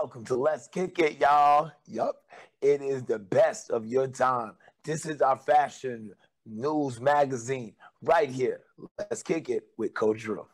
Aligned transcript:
Welcome 0.00 0.24
to 0.26 0.36
Let's 0.36 0.68
Kick 0.68 1.00
It, 1.00 1.18
y'all. 1.18 1.72
Yup, 1.88 2.22
it 2.62 2.80
is 2.80 3.02
the 3.02 3.18
best 3.18 3.72
of 3.72 3.84
your 3.84 4.06
time. 4.06 4.52
This 4.84 5.04
is 5.04 5.20
our 5.20 5.36
fashion 5.36 6.12
news 6.46 7.00
magazine 7.00 7.74
right 8.00 8.30
here. 8.30 8.60
Let's 8.96 9.24
kick 9.24 9.48
it 9.50 9.64
with 9.76 9.94
Coach 9.94 10.20
Drew. 10.20 10.46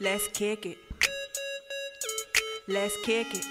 Let's 0.00 0.26
kick 0.34 0.66
it. 0.66 0.78
Let's 2.66 2.96
kick 3.04 3.32
it. 3.32 3.46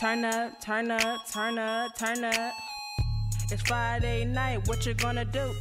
Turn 0.00 0.24
up, 0.24 0.60
turn 0.60 0.90
up, 0.90 1.20
turn 1.30 1.56
up, 1.56 1.96
turn 1.96 2.24
up. 2.24 2.52
It's 3.52 3.62
Friday 3.62 4.24
night, 4.24 4.66
what 4.66 4.84
you 4.84 4.94
gonna 4.94 5.24
do? 5.24 5.54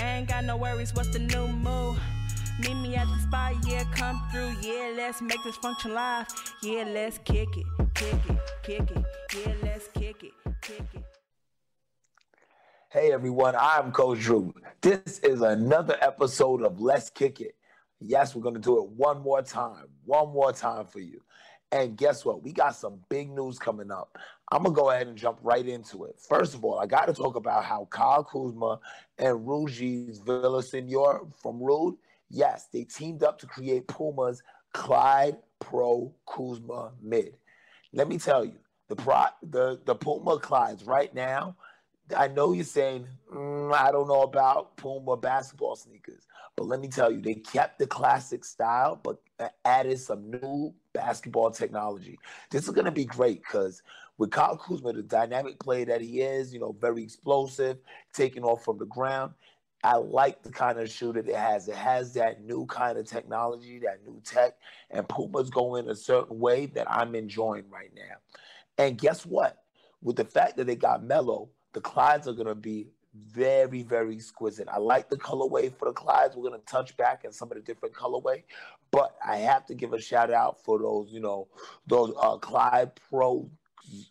Ain't 0.00 0.28
got 0.28 0.44
no 0.44 0.56
worries, 0.56 0.94
what's 0.94 1.12
the 1.12 1.18
new 1.18 1.48
move? 1.48 1.98
Meet 2.60 2.74
me 2.74 2.94
at 2.94 3.08
the 3.08 3.18
spot, 3.20 3.54
yeah, 3.66 3.84
come 3.94 4.22
through, 4.30 4.54
yeah, 4.60 4.92
let's 4.94 5.22
make 5.22 5.42
this 5.42 5.56
function 5.56 5.94
live. 5.94 6.26
Yeah, 6.62 6.84
let's 6.92 7.16
kick 7.24 7.48
it, 7.56 7.64
kick 7.94 8.12
it, 8.28 8.38
kick 8.62 8.90
it, 8.90 9.04
yeah, 9.34 9.54
let's 9.62 9.88
kick 9.88 10.22
it, 10.22 10.32
kick 10.60 10.84
it. 10.92 11.04
Hey 12.90 13.12
everyone, 13.12 13.54
I'm 13.58 13.92
Coach 13.92 14.20
Drew. 14.20 14.52
This 14.82 15.20
is 15.20 15.40
another 15.40 15.96
episode 16.02 16.62
of 16.62 16.82
Let's 16.82 17.08
Kick 17.08 17.40
It. 17.40 17.54
Yes, 17.98 18.34
we're 18.34 18.42
gonna 18.42 18.58
do 18.58 18.76
it 18.82 18.90
one 18.90 19.22
more 19.22 19.40
time, 19.40 19.86
one 20.04 20.28
more 20.28 20.52
time 20.52 20.84
for 20.84 21.00
you. 21.00 21.22
And 21.72 21.96
guess 21.96 22.26
what? 22.26 22.42
We 22.42 22.52
got 22.52 22.76
some 22.76 23.00
big 23.08 23.30
news 23.30 23.58
coming 23.58 23.90
up. 23.90 24.18
I'm 24.52 24.64
gonna 24.64 24.74
go 24.74 24.90
ahead 24.90 25.06
and 25.06 25.16
jump 25.16 25.38
right 25.42 25.66
into 25.66 26.04
it. 26.04 26.16
First 26.28 26.54
of 26.54 26.62
all, 26.62 26.78
I 26.78 26.84
got 26.84 27.06
to 27.06 27.14
talk 27.14 27.36
about 27.36 27.64
how 27.64 27.88
Kyle 27.90 28.22
Kuzma 28.22 28.80
and 29.16 29.46
Ruggies 29.46 30.20
Villasenor 30.20 31.32
from 31.40 31.58
Rhude, 31.58 31.96
yes, 32.30 32.68
they 32.72 32.84
teamed 32.84 33.22
up 33.22 33.38
to 33.40 33.46
create 33.46 33.88
Puma's 33.88 34.42
Clyde 34.72 35.36
Pro 35.58 36.14
Kuzma 36.26 36.92
mid. 37.02 37.36
Let 37.92 38.08
me 38.08 38.18
tell 38.18 38.44
you, 38.44 38.58
the 38.88 38.96
pro, 38.96 39.24
the 39.42 39.80
the 39.84 39.94
Puma 39.94 40.38
Clydes 40.38 40.86
right 40.86 41.14
now. 41.14 41.56
I 42.16 42.26
know 42.26 42.52
you're 42.52 42.64
saying 42.64 43.06
mm, 43.32 43.72
I 43.72 43.92
don't 43.92 44.08
know 44.08 44.22
about 44.22 44.76
Puma 44.76 45.16
basketball 45.16 45.76
sneakers, 45.76 46.26
but 46.56 46.66
let 46.66 46.80
me 46.80 46.88
tell 46.88 47.10
you, 47.10 47.20
they 47.20 47.34
kept 47.34 47.78
the 47.78 47.86
classic 47.86 48.44
style, 48.44 48.98
but 49.02 49.18
added 49.64 49.98
some 49.98 50.30
new 50.30 50.74
basketball 50.92 51.50
technology. 51.50 52.18
This 52.50 52.64
is 52.64 52.70
going 52.70 52.84
to 52.84 52.90
be 52.90 53.04
great 53.04 53.42
because 53.42 53.82
with 54.18 54.30
Kyle 54.30 54.56
Kuzma, 54.56 54.92
the 54.92 55.02
dynamic 55.02 55.58
player 55.58 55.86
that 55.86 56.00
he 56.00 56.20
is, 56.20 56.52
you 56.52 56.60
know, 56.60 56.76
very 56.78 57.02
explosive, 57.02 57.78
taking 58.12 58.44
off 58.44 58.64
from 58.64 58.78
the 58.78 58.86
ground. 58.86 59.32
I 59.82 59.96
like 59.96 60.42
the 60.42 60.50
kind 60.50 60.78
of 60.78 60.90
shoe 60.90 61.12
that 61.14 61.28
it 61.28 61.34
has. 61.34 61.68
It 61.68 61.74
has 61.74 62.12
that 62.14 62.44
new 62.44 62.66
kind 62.66 62.98
of 62.98 63.06
technology, 63.06 63.78
that 63.80 64.04
new 64.04 64.20
tech, 64.24 64.54
and 64.90 65.08
Puma's 65.08 65.50
going 65.50 65.88
a 65.88 65.94
certain 65.94 66.38
way 66.38 66.66
that 66.66 66.90
I'm 66.90 67.14
enjoying 67.14 67.64
right 67.70 67.90
now. 67.94 68.16
And 68.78 68.98
guess 68.98 69.24
what? 69.24 69.56
With 70.02 70.16
the 70.16 70.24
fact 70.24 70.56
that 70.56 70.66
they 70.66 70.76
got 70.76 71.04
Melo, 71.04 71.50
the 71.72 71.80
Clydes 71.80 72.26
are 72.26 72.32
going 72.32 72.46
to 72.46 72.54
be 72.54 72.88
very, 73.14 73.82
very 73.82 74.14
exquisite. 74.14 74.68
I 74.70 74.78
like 74.78 75.08
the 75.08 75.16
colorway 75.16 75.74
for 75.74 75.88
the 75.88 75.94
Clydes. 75.94 76.36
We're 76.36 76.48
going 76.48 76.60
to 76.60 76.66
touch 76.66 76.96
back 76.96 77.24
in 77.24 77.32
some 77.32 77.50
of 77.50 77.56
the 77.56 77.62
different 77.62 77.94
colorway, 77.94 78.44
but 78.90 79.16
I 79.26 79.36
have 79.38 79.66
to 79.66 79.74
give 79.74 79.92
a 79.92 80.00
shout 80.00 80.32
out 80.32 80.62
for 80.62 80.78
those, 80.78 81.10
you 81.10 81.20
know, 81.20 81.48
those 81.86 82.12
uh, 82.20 82.36
Clyde 82.36 82.92
Pro 83.08 83.50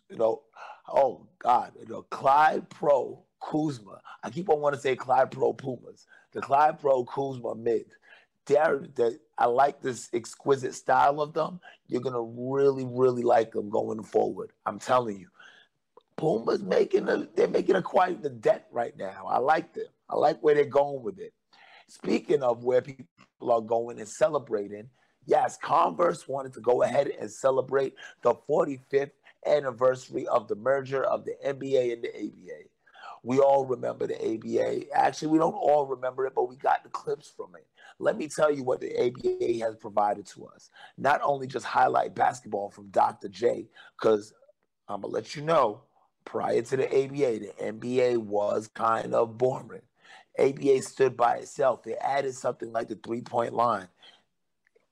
you 0.08 0.16
know, 0.16 0.42
oh 0.88 1.26
God, 1.38 1.72
know, 1.88 2.02
Clyde 2.02 2.68
Pro 2.70 3.22
Kuzma. 3.40 4.00
I 4.22 4.30
keep 4.30 4.48
on 4.48 4.60
wanting 4.60 4.78
to 4.78 4.82
say 4.82 4.96
Clyde 4.96 5.30
Pro 5.30 5.52
Pumas. 5.52 6.06
The 6.32 6.40
Clyde 6.40 6.80
Pro 6.80 7.04
Kuzma 7.04 7.54
mid. 7.54 7.86
They're, 8.46 8.86
they're, 8.94 9.12
I 9.38 9.46
like 9.46 9.80
this 9.80 10.08
exquisite 10.12 10.74
style 10.74 11.20
of 11.20 11.32
them. 11.32 11.60
You're 11.86 12.00
gonna 12.00 12.22
really, 12.22 12.84
really 12.88 13.22
like 13.22 13.52
them 13.52 13.70
going 13.70 14.02
forward. 14.02 14.52
I'm 14.66 14.78
telling 14.78 15.18
you. 15.18 15.28
Puma's 16.16 16.62
making 16.62 17.08
a 17.08 17.26
they're 17.34 17.48
making 17.48 17.76
a 17.76 17.82
quite 17.82 18.22
the 18.22 18.28
dent 18.28 18.62
right 18.70 18.96
now. 18.96 19.26
I 19.26 19.38
like 19.38 19.72
them. 19.72 19.86
I 20.08 20.16
like 20.16 20.38
where 20.40 20.54
they're 20.54 20.64
going 20.66 21.02
with 21.02 21.18
it. 21.18 21.32
Speaking 21.88 22.42
of 22.42 22.62
where 22.62 22.82
people 22.82 23.06
are 23.50 23.60
going 23.60 23.98
and 23.98 24.08
celebrating, 24.08 24.88
yes, 25.24 25.56
Converse 25.56 26.28
wanted 26.28 26.52
to 26.54 26.60
go 26.60 26.82
ahead 26.82 27.10
and 27.18 27.30
celebrate 27.30 27.94
the 28.22 28.34
45th 28.48 29.12
anniversary 29.46 30.26
of 30.26 30.46
the 30.46 30.56
merger 30.56 31.02
of 31.04 31.24
the 31.24 31.34
NBA 31.44 31.94
and 31.94 32.04
the 32.04 32.14
ABA. 32.14 32.69
We 33.22 33.38
all 33.38 33.66
remember 33.66 34.06
the 34.06 34.16
ABA. 34.16 34.92
Actually, 34.94 35.28
we 35.28 35.38
don't 35.38 35.52
all 35.52 35.86
remember 35.86 36.26
it, 36.26 36.34
but 36.34 36.48
we 36.48 36.56
got 36.56 36.82
the 36.82 36.88
clips 36.88 37.30
from 37.36 37.54
it. 37.54 37.66
Let 37.98 38.16
me 38.16 38.28
tell 38.28 38.50
you 38.50 38.64
what 38.64 38.80
the 38.80 38.96
ABA 38.98 39.64
has 39.64 39.76
provided 39.76 40.26
to 40.28 40.46
us. 40.46 40.70
Not 40.96 41.20
only 41.22 41.46
just 41.46 41.66
highlight 41.66 42.14
basketball 42.14 42.70
from 42.70 42.88
Dr. 42.88 43.28
J, 43.28 43.68
because 43.98 44.32
I'm 44.88 45.02
going 45.02 45.12
to 45.12 45.14
let 45.14 45.36
you 45.36 45.42
know, 45.42 45.82
prior 46.24 46.62
to 46.62 46.76
the 46.76 46.86
ABA, 46.86 47.40
the 47.40 47.52
NBA 47.60 48.18
was 48.18 48.68
kind 48.68 49.14
of 49.14 49.36
boring. 49.36 49.82
ABA 50.38 50.80
stood 50.82 51.16
by 51.16 51.36
itself. 51.36 51.82
They 51.82 51.96
added 51.96 52.34
something 52.34 52.72
like 52.72 52.88
the 52.88 52.98
three 53.04 53.20
point 53.20 53.52
line, 53.52 53.88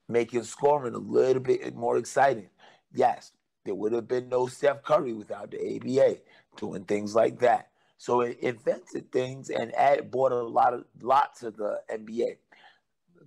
making 0.08 0.44
scoring 0.44 0.94
a 0.94 0.98
little 0.98 1.42
bit 1.42 1.74
more 1.74 1.96
exciting. 1.96 2.50
Yes, 2.92 3.32
there 3.64 3.74
would 3.74 3.92
have 3.92 4.08
been 4.08 4.28
no 4.28 4.46
Steph 4.46 4.82
Curry 4.82 5.14
without 5.14 5.50
the 5.50 5.76
ABA 5.76 6.18
doing 6.56 6.84
things 6.84 7.14
like 7.14 7.38
that. 7.40 7.70
So 7.98 8.20
it 8.20 8.38
invented 8.40 9.10
things 9.10 9.50
and 9.50 9.74
added, 9.74 10.10
brought 10.10 10.32
a 10.32 10.42
lot 10.42 10.72
of 10.72 10.84
lot 11.02 11.36
to 11.40 11.50
the 11.50 11.80
NBA. 11.92 12.36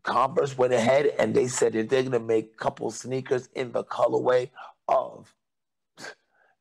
Converse 0.03 0.57
went 0.57 0.73
ahead 0.73 1.11
and 1.19 1.35
they 1.35 1.47
said 1.47 1.73
that 1.73 1.89
they're 1.89 2.01
going 2.01 2.13
to 2.13 2.19
make 2.19 2.53
a 2.53 2.57
couple 2.57 2.89
sneakers 2.89 3.49
in 3.53 3.73
the 3.73 3.83
colorway 3.83 4.49
of, 4.87 5.33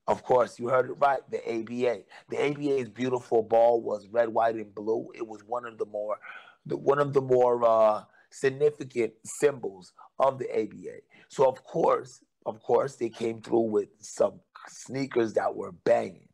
of 0.06 0.22
course, 0.25 0.59
you 0.59 0.69
heard 0.69 0.91
it 0.91 0.94
right, 0.94 1.20
the 1.31 1.38
ABA. 1.49 2.03
The 2.28 2.50
ABA's 2.50 2.88
beautiful 2.88 3.43
ball 3.43 3.81
was 3.81 4.09
red, 4.09 4.28
white, 4.28 4.56
and 4.56 4.75
blue. 4.75 5.09
It 5.15 5.26
was 5.26 5.43
one 5.44 5.65
of 5.65 5.78
the 5.78 5.87
more, 5.87 6.19
the, 6.66 6.76
one 6.76 6.99
of 6.99 7.12
the 7.12 7.22
more 7.22 7.65
uh, 7.65 8.04
significant 8.31 9.12
symbols 9.25 9.93
of 10.19 10.38
the 10.38 10.50
ABA. 10.53 10.99
So 11.28 11.49
of 11.49 11.62
course, 11.65 12.22
of 12.44 12.60
course, 12.60 12.97
they 12.97 13.09
came 13.09 13.41
through 13.41 13.70
with 13.70 13.88
some 14.00 14.41
sneakers 14.69 15.34
that 15.34 15.54
were 15.54 15.72
banging. 15.72 16.29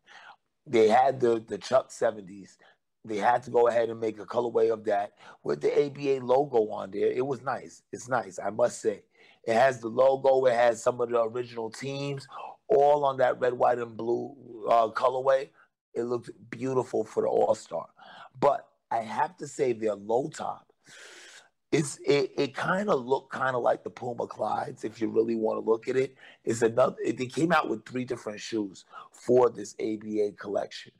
They 0.66 0.88
had 0.88 1.20
the 1.20 1.44
the 1.46 1.58
Chuck 1.58 1.90
70s. 1.90 2.56
They 3.04 3.18
had 3.18 3.44
to 3.44 3.50
go 3.50 3.68
ahead 3.68 3.88
and 3.88 4.00
make 4.00 4.18
a 4.18 4.26
colorway 4.26 4.72
of 4.72 4.84
that 4.84 5.12
with 5.44 5.60
the 5.60 5.72
ABA 5.86 6.24
logo 6.26 6.68
on 6.70 6.90
there. 6.90 7.10
It 7.10 7.24
was 7.24 7.40
nice. 7.42 7.82
It's 7.92 8.08
nice, 8.08 8.40
I 8.44 8.50
must 8.50 8.80
say. 8.80 9.04
It 9.44 9.54
has 9.54 9.78
the 9.78 9.88
logo. 9.88 10.44
It 10.46 10.54
has 10.54 10.82
some 10.82 11.00
of 11.00 11.10
the 11.10 11.22
original 11.22 11.70
teams, 11.70 12.26
all 12.66 13.04
on 13.04 13.18
that 13.18 13.38
red, 13.38 13.52
white, 13.52 13.78
and 13.78 13.96
blue 13.96 14.34
uh, 14.68 14.88
colorway. 14.88 15.50
It 15.94 16.02
looked 16.02 16.30
beautiful 16.50 17.04
for 17.04 17.22
the 17.22 17.28
All 17.28 17.54
Star. 17.54 17.86
But 18.38 18.66
I 18.90 19.02
have 19.02 19.36
to 19.36 19.46
say, 19.46 19.72
their 19.72 19.94
low 19.94 20.28
top 20.28 20.72
it's 21.76 21.98
it, 22.06 22.32
it 22.38 22.54
kind 22.54 22.88
of 22.88 23.04
looked 23.04 23.30
kind 23.30 23.54
of 23.54 23.62
like 23.62 23.84
the 23.84 23.90
Puma 23.90 24.26
Clydes 24.26 24.84
if 24.84 24.98
you 25.00 25.08
really 25.08 25.34
want 25.34 25.62
to 25.62 25.70
look 25.70 25.88
at 25.88 25.96
it. 25.96 26.14
It's 26.44 26.62
another. 26.62 26.96
It, 27.04 27.18
they 27.18 27.26
came 27.26 27.52
out 27.52 27.68
with 27.68 27.84
three 27.84 28.04
different 28.04 28.40
shoes 28.40 28.86
for 29.12 29.50
this 29.50 29.74
ABA 29.78 30.32
collection. 30.38 30.92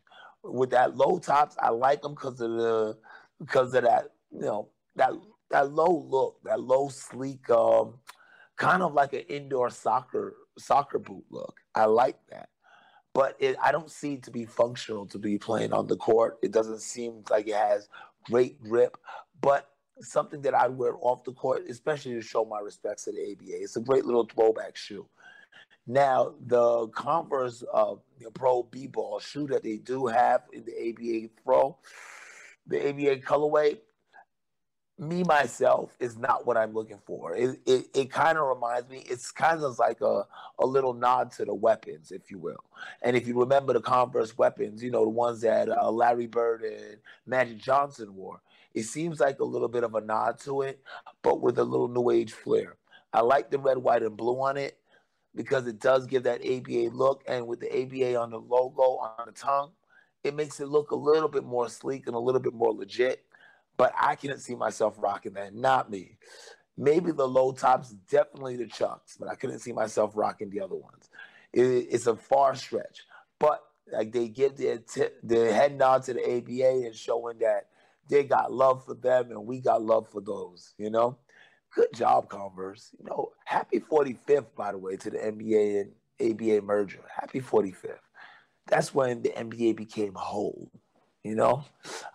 With 0.42 0.70
that 0.70 0.96
low 0.96 1.18
tops, 1.18 1.56
I 1.60 1.70
like 1.70 2.02
them 2.02 2.12
because 2.12 2.40
of 2.42 2.50
the 2.52 2.98
because 3.40 3.74
of 3.74 3.84
that 3.84 4.10
you 4.30 4.42
know 4.42 4.68
that 4.96 5.12
that 5.50 5.72
low 5.72 6.06
look, 6.08 6.40
that 6.44 6.60
low 6.60 6.88
sleek, 6.88 7.48
um, 7.48 7.94
kind 8.56 8.82
of 8.82 8.92
like 8.92 9.14
an 9.14 9.24
indoor 9.28 9.70
soccer 9.70 10.34
soccer 10.58 10.98
boot 10.98 11.24
look. 11.30 11.56
I 11.74 11.86
like 11.86 12.18
that 12.30 12.50
but 13.14 13.34
it, 13.38 13.56
I 13.62 13.72
don't 13.72 13.90
see 13.90 14.12
it 14.12 14.24
to 14.24 14.30
be 14.30 14.44
functional 14.44 15.06
to 15.06 15.18
be 15.18 15.38
playing 15.38 15.72
on 15.72 15.86
the 15.86 15.96
court. 15.96 16.36
It 16.42 16.52
doesn't 16.52 16.82
seem 16.82 17.24
like 17.30 17.48
it 17.48 17.54
has 17.54 17.88
great 18.26 18.60
grip, 18.60 18.98
but 19.40 19.70
something 20.00 20.42
that 20.42 20.54
I 20.54 20.68
wear 20.68 20.94
off 21.00 21.24
the 21.24 21.32
court, 21.32 21.64
especially 21.68 22.14
to 22.14 22.22
show 22.22 22.44
my 22.44 22.60
respects 22.60 23.04
to 23.04 23.12
the 23.12 23.32
ABA. 23.32 23.62
It's 23.62 23.76
a 23.76 23.80
great 23.80 24.04
little 24.04 24.24
throwback 24.26 24.76
shoe. 24.76 25.06
Now, 25.86 26.34
the 26.46 26.88
Converse 26.88 27.62
uh, 27.72 27.94
the 28.20 28.30
Pro 28.30 28.64
B 28.64 28.86
Ball 28.86 29.20
shoe 29.20 29.46
that 29.48 29.62
they 29.62 29.76
do 29.76 30.06
have 30.06 30.42
in 30.52 30.64
the 30.64 30.90
ABA 30.90 31.30
Pro, 31.44 31.78
the 32.66 32.88
ABA 32.88 33.16
colorway, 33.22 33.78
me 34.98 35.22
myself 35.24 35.94
is 36.00 36.16
not 36.16 36.46
what 36.46 36.56
I'm 36.56 36.72
looking 36.72 36.98
for. 37.04 37.36
It 37.36 37.60
it, 37.66 37.86
it 37.94 38.10
kind 38.10 38.38
of 38.38 38.46
reminds 38.46 38.88
me. 38.88 39.04
It's 39.06 39.30
kind 39.30 39.62
of 39.62 39.78
like 39.78 40.00
a 40.00 40.26
a 40.58 40.66
little 40.66 40.94
nod 40.94 41.30
to 41.32 41.44
the 41.44 41.54
weapons, 41.54 42.10
if 42.10 42.30
you 42.30 42.38
will. 42.38 42.64
And 43.02 43.16
if 43.16 43.28
you 43.28 43.38
remember 43.38 43.72
the 43.72 43.80
Converse 43.80 44.36
weapons, 44.38 44.82
you 44.82 44.90
know 44.90 45.04
the 45.04 45.10
ones 45.10 45.42
that 45.42 45.68
uh, 45.68 45.90
Larry 45.90 46.26
Bird 46.26 46.62
and 46.62 46.96
Magic 47.26 47.58
Johnson 47.58 48.14
wore. 48.14 48.40
It 48.76 48.84
seems 48.84 49.20
like 49.20 49.40
a 49.40 49.44
little 49.44 49.68
bit 49.68 49.84
of 49.84 49.94
a 49.94 50.02
nod 50.02 50.38
to 50.40 50.60
it, 50.60 50.82
but 51.22 51.40
with 51.40 51.58
a 51.58 51.64
little 51.64 51.88
new 51.88 52.10
age 52.10 52.34
flair. 52.34 52.76
I 53.10 53.22
like 53.22 53.50
the 53.50 53.58
red, 53.58 53.78
white, 53.78 54.02
and 54.02 54.14
blue 54.14 54.38
on 54.42 54.58
it 54.58 54.78
because 55.34 55.66
it 55.66 55.80
does 55.80 56.06
give 56.06 56.24
that 56.24 56.46
ABA 56.46 56.94
look. 56.94 57.24
And 57.26 57.46
with 57.46 57.60
the 57.60 57.72
ABA 57.72 58.20
on 58.20 58.30
the 58.30 58.38
logo 58.38 58.98
on 58.98 59.24
the 59.24 59.32
tongue, 59.32 59.70
it 60.22 60.34
makes 60.34 60.60
it 60.60 60.68
look 60.68 60.90
a 60.90 60.96
little 60.96 61.28
bit 61.28 61.44
more 61.44 61.70
sleek 61.70 62.06
and 62.06 62.14
a 62.14 62.18
little 62.18 62.40
bit 62.40 62.52
more 62.52 62.70
legit. 62.70 63.24
But 63.78 63.94
I 63.98 64.14
can't 64.14 64.40
see 64.40 64.54
myself 64.54 64.96
rocking 64.98 65.32
that. 65.32 65.54
Not 65.54 65.90
me. 65.90 66.18
Maybe 66.76 67.12
the 67.12 67.26
low 67.26 67.52
tops, 67.52 67.94
definitely 68.10 68.56
the 68.56 68.66
Chucks, 68.66 69.16
but 69.16 69.30
I 69.30 69.36
couldn't 69.36 69.60
see 69.60 69.72
myself 69.72 70.12
rocking 70.14 70.50
the 70.50 70.60
other 70.60 70.76
ones. 70.76 71.08
It, 71.54 71.62
it's 71.62 72.06
a 72.06 72.16
far 72.16 72.54
stretch, 72.54 73.06
but 73.38 73.62
like 73.90 74.12
they 74.12 74.28
give 74.28 74.56
their 74.58 74.78
t- 74.78 75.08
their 75.22 75.54
head 75.54 75.78
nod 75.78 76.02
to 76.04 76.12
the 76.12 76.20
ABA 76.20 76.86
and 76.86 76.94
showing 76.94 77.38
that 77.38 77.68
they 78.08 78.24
got 78.24 78.52
love 78.52 78.84
for 78.84 78.94
them 78.94 79.30
and 79.30 79.46
we 79.46 79.60
got 79.60 79.82
love 79.82 80.08
for 80.08 80.20
those. 80.20 80.74
You 80.78 80.90
know, 80.90 81.18
good 81.74 81.92
job, 81.94 82.28
Converse. 82.28 82.90
You 82.98 83.06
know, 83.08 83.32
happy 83.44 83.80
45th 83.80 84.54
by 84.56 84.72
the 84.72 84.78
way 84.78 84.96
to 84.96 85.10
the 85.10 85.18
NBA 85.18 85.80
and 85.82 85.92
ABA 86.32 86.62
merger. 86.62 87.02
Happy 87.14 87.40
45th. 87.40 87.98
That's 88.66 88.94
when 88.94 89.22
the 89.22 89.30
NBA 89.30 89.76
became 89.76 90.14
whole. 90.14 90.70
You 91.22 91.34
know, 91.34 91.64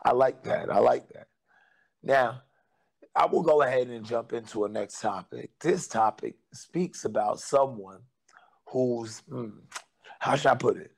I 0.03 0.11
like 0.11 0.43
that. 0.43 0.69
I 0.69 0.79
like 0.79 1.07
that. 1.09 1.27
Now, 2.03 2.41
I 3.15 3.25
will 3.25 3.41
go 3.41 3.61
ahead 3.61 3.87
and 3.87 4.05
jump 4.05 4.31
into 4.31 4.63
a 4.63 4.69
next 4.69 5.01
topic. 5.01 5.51
This 5.59 5.87
topic 5.87 6.35
speaks 6.53 7.03
about 7.03 7.39
someone 7.39 7.99
who's, 8.67 9.19
hmm, 9.29 9.49
how 10.19 10.35
should 10.35 10.51
I 10.51 10.55
put 10.55 10.77
it, 10.77 10.91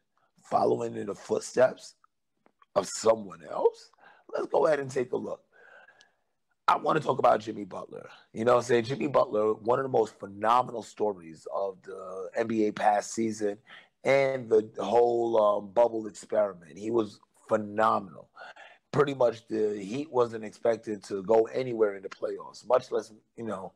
following 0.44 0.96
in 0.96 1.08
the 1.08 1.16
footsteps 1.16 1.96
of 2.76 2.88
someone 2.88 3.42
else. 3.50 3.90
Let's 4.34 4.48
go 4.48 4.66
ahead 4.66 4.80
and 4.80 4.90
take 4.90 5.12
a 5.12 5.18
look. 5.18 5.42
I 6.68 6.78
want 6.78 6.98
to 6.98 7.06
talk 7.06 7.20
about 7.20 7.42
Jimmy 7.42 7.66
Butler. 7.66 8.10
You 8.32 8.46
know, 8.46 8.62
say 8.62 8.82
Jimmy 8.82 9.08
Butler, 9.08 9.54
one 9.54 9.80
of 9.80 9.84
the 9.84 9.90
most 9.90 10.18
phenomenal 10.18 10.82
stories 10.82 11.46
of 11.54 11.78
the 11.84 12.30
NBA 12.40 12.76
past 12.76 13.14
season 13.14 13.58
and 14.04 14.50
the 14.50 14.70
whole 14.80 15.42
um, 15.42 15.72
bubble 15.72 16.08
experiment. 16.08 16.78
He 16.78 16.90
was 16.90 17.20
phenomenal. 17.48 18.30
Pretty 18.92 19.14
much 19.14 19.48
the 19.48 19.78
Heat 19.80 20.12
wasn't 20.12 20.46
expected 20.46 21.04
to 21.06 21.24
go 21.24 21.44
anywhere 21.54 21.96
in 21.96 22.04
the 22.04 22.10
playoffs, 22.10 22.68
much 22.68 22.92
less, 22.92 23.12
you 23.36 23.44
know, 23.44 23.74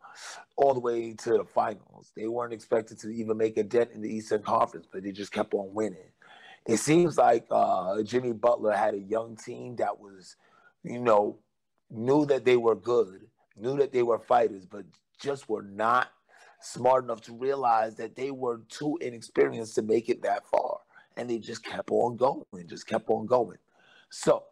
all 0.55 0.73
the 0.73 0.79
way 0.79 1.13
to 1.13 1.31
the 1.31 1.45
finals. 1.45 2.11
They 2.15 2.27
weren't 2.27 2.53
expected 2.53 2.99
to 2.99 3.09
even 3.09 3.35
make 3.35 3.57
a 3.57 3.63
dent 3.63 3.91
in 3.93 4.01
the 4.01 4.13
Eastern 4.13 4.43
Conference, 4.43 4.87
but 4.91 5.03
they 5.03 5.11
just 5.11 5.31
kept 5.31 5.53
on 5.53 5.73
winning. 5.73 6.11
It 6.67 6.77
seems 6.77 7.17
like 7.17 7.47
uh, 7.49 8.03
Jimmy 8.03 8.33
Butler 8.33 8.73
had 8.73 8.93
a 8.93 8.99
young 8.99 9.37
team 9.37 9.77
that 9.77 9.97
was, 9.99 10.35
you 10.89 10.99
know, 10.99 11.39
knew 11.89 12.25
that 12.25 12.45
they 12.45 12.57
were 12.57 12.75
good, 12.75 13.27
knew 13.55 13.77
that 13.77 13.91
they 13.91 14.03
were 14.03 14.19
fighters, 14.19 14.65
but 14.65 14.85
just 15.19 15.49
were 15.49 15.63
not 15.63 16.09
smart 16.61 17.03
enough 17.03 17.21
to 17.21 17.33
realize 17.33 17.95
that 17.95 18.15
they 18.15 18.31
were 18.31 18.61
too 18.69 18.97
inexperienced 19.01 19.75
to 19.75 19.81
make 19.81 20.09
it 20.09 20.21
that 20.23 20.45
far. 20.47 20.79
And 21.15 21.29
they 21.29 21.39
just 21.39 21.63
kept 21.63 21.89
on 21.91 22.15
going, 22.15 22.45
just 22.67 22.87
kept 22.87 23.09
on 23.09 23.25
going. 23.25 23.57
So, 24.09 24.43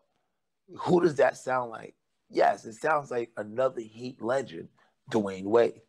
who 0.80 1.02
does 1.02 1.16
that 1.16 1.38
sound 1.38 1.70
like? 1.72 1.96
Yes, 2.30 2.66
it 2.66 2.74
sounds 2.74 3.12
like 3.12 3.32
another 3.38 3.82
Heat 3.82 4.22
legend, 4.22 4.70
Dwyane 5.12 5.44
Wade. 5.44 5.82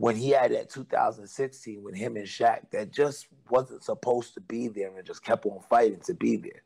When 0.00 0.16
he 0.16 0.30
had 0.30 0.52
that 0.52 0.70
2016 0.70 1.82
with 1.82 1.94
him 1.94 2.16
and 2.16 2.26
Shaq, 2.26 2.70
that 2.70 2.90
just 2.90 3.26
wasn't 3.50 3.84
supposed 3.84 4.34
to 4.34 4.40
be 4.40 4.68
there 4.68 4.96
and 4.96 5.06
just 5.06 5.22
kept 5.22 5.44
on 5.44 5.60
fighting 5.68 6.00
to 6.06 6.14
be 6.14 6.36
there. 6.36 6.62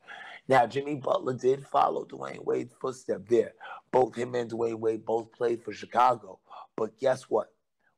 Now, 0.47 0.65
Jimmy 0.65 0.95
Butler 0.95 1.33
did 1.33 1.67
follow 1.67 2.05
Dwyane 2.05 2.45
Wade's 2.45 2.73
footstep 2.79 3.27
there. 3.27 3.53
Both 3.91 4.15
him 4.15 4.35
and 4.35 4.49
Dwyane 4.49 4.79
Wade 4.79 5.05
both 5.05 5.33
played 5.33 5.63
for 5.63 5.73
Chicago. 5.73 6.39
But 6.77 6.97
guess 6.97 7.23
what? 7.23 7.51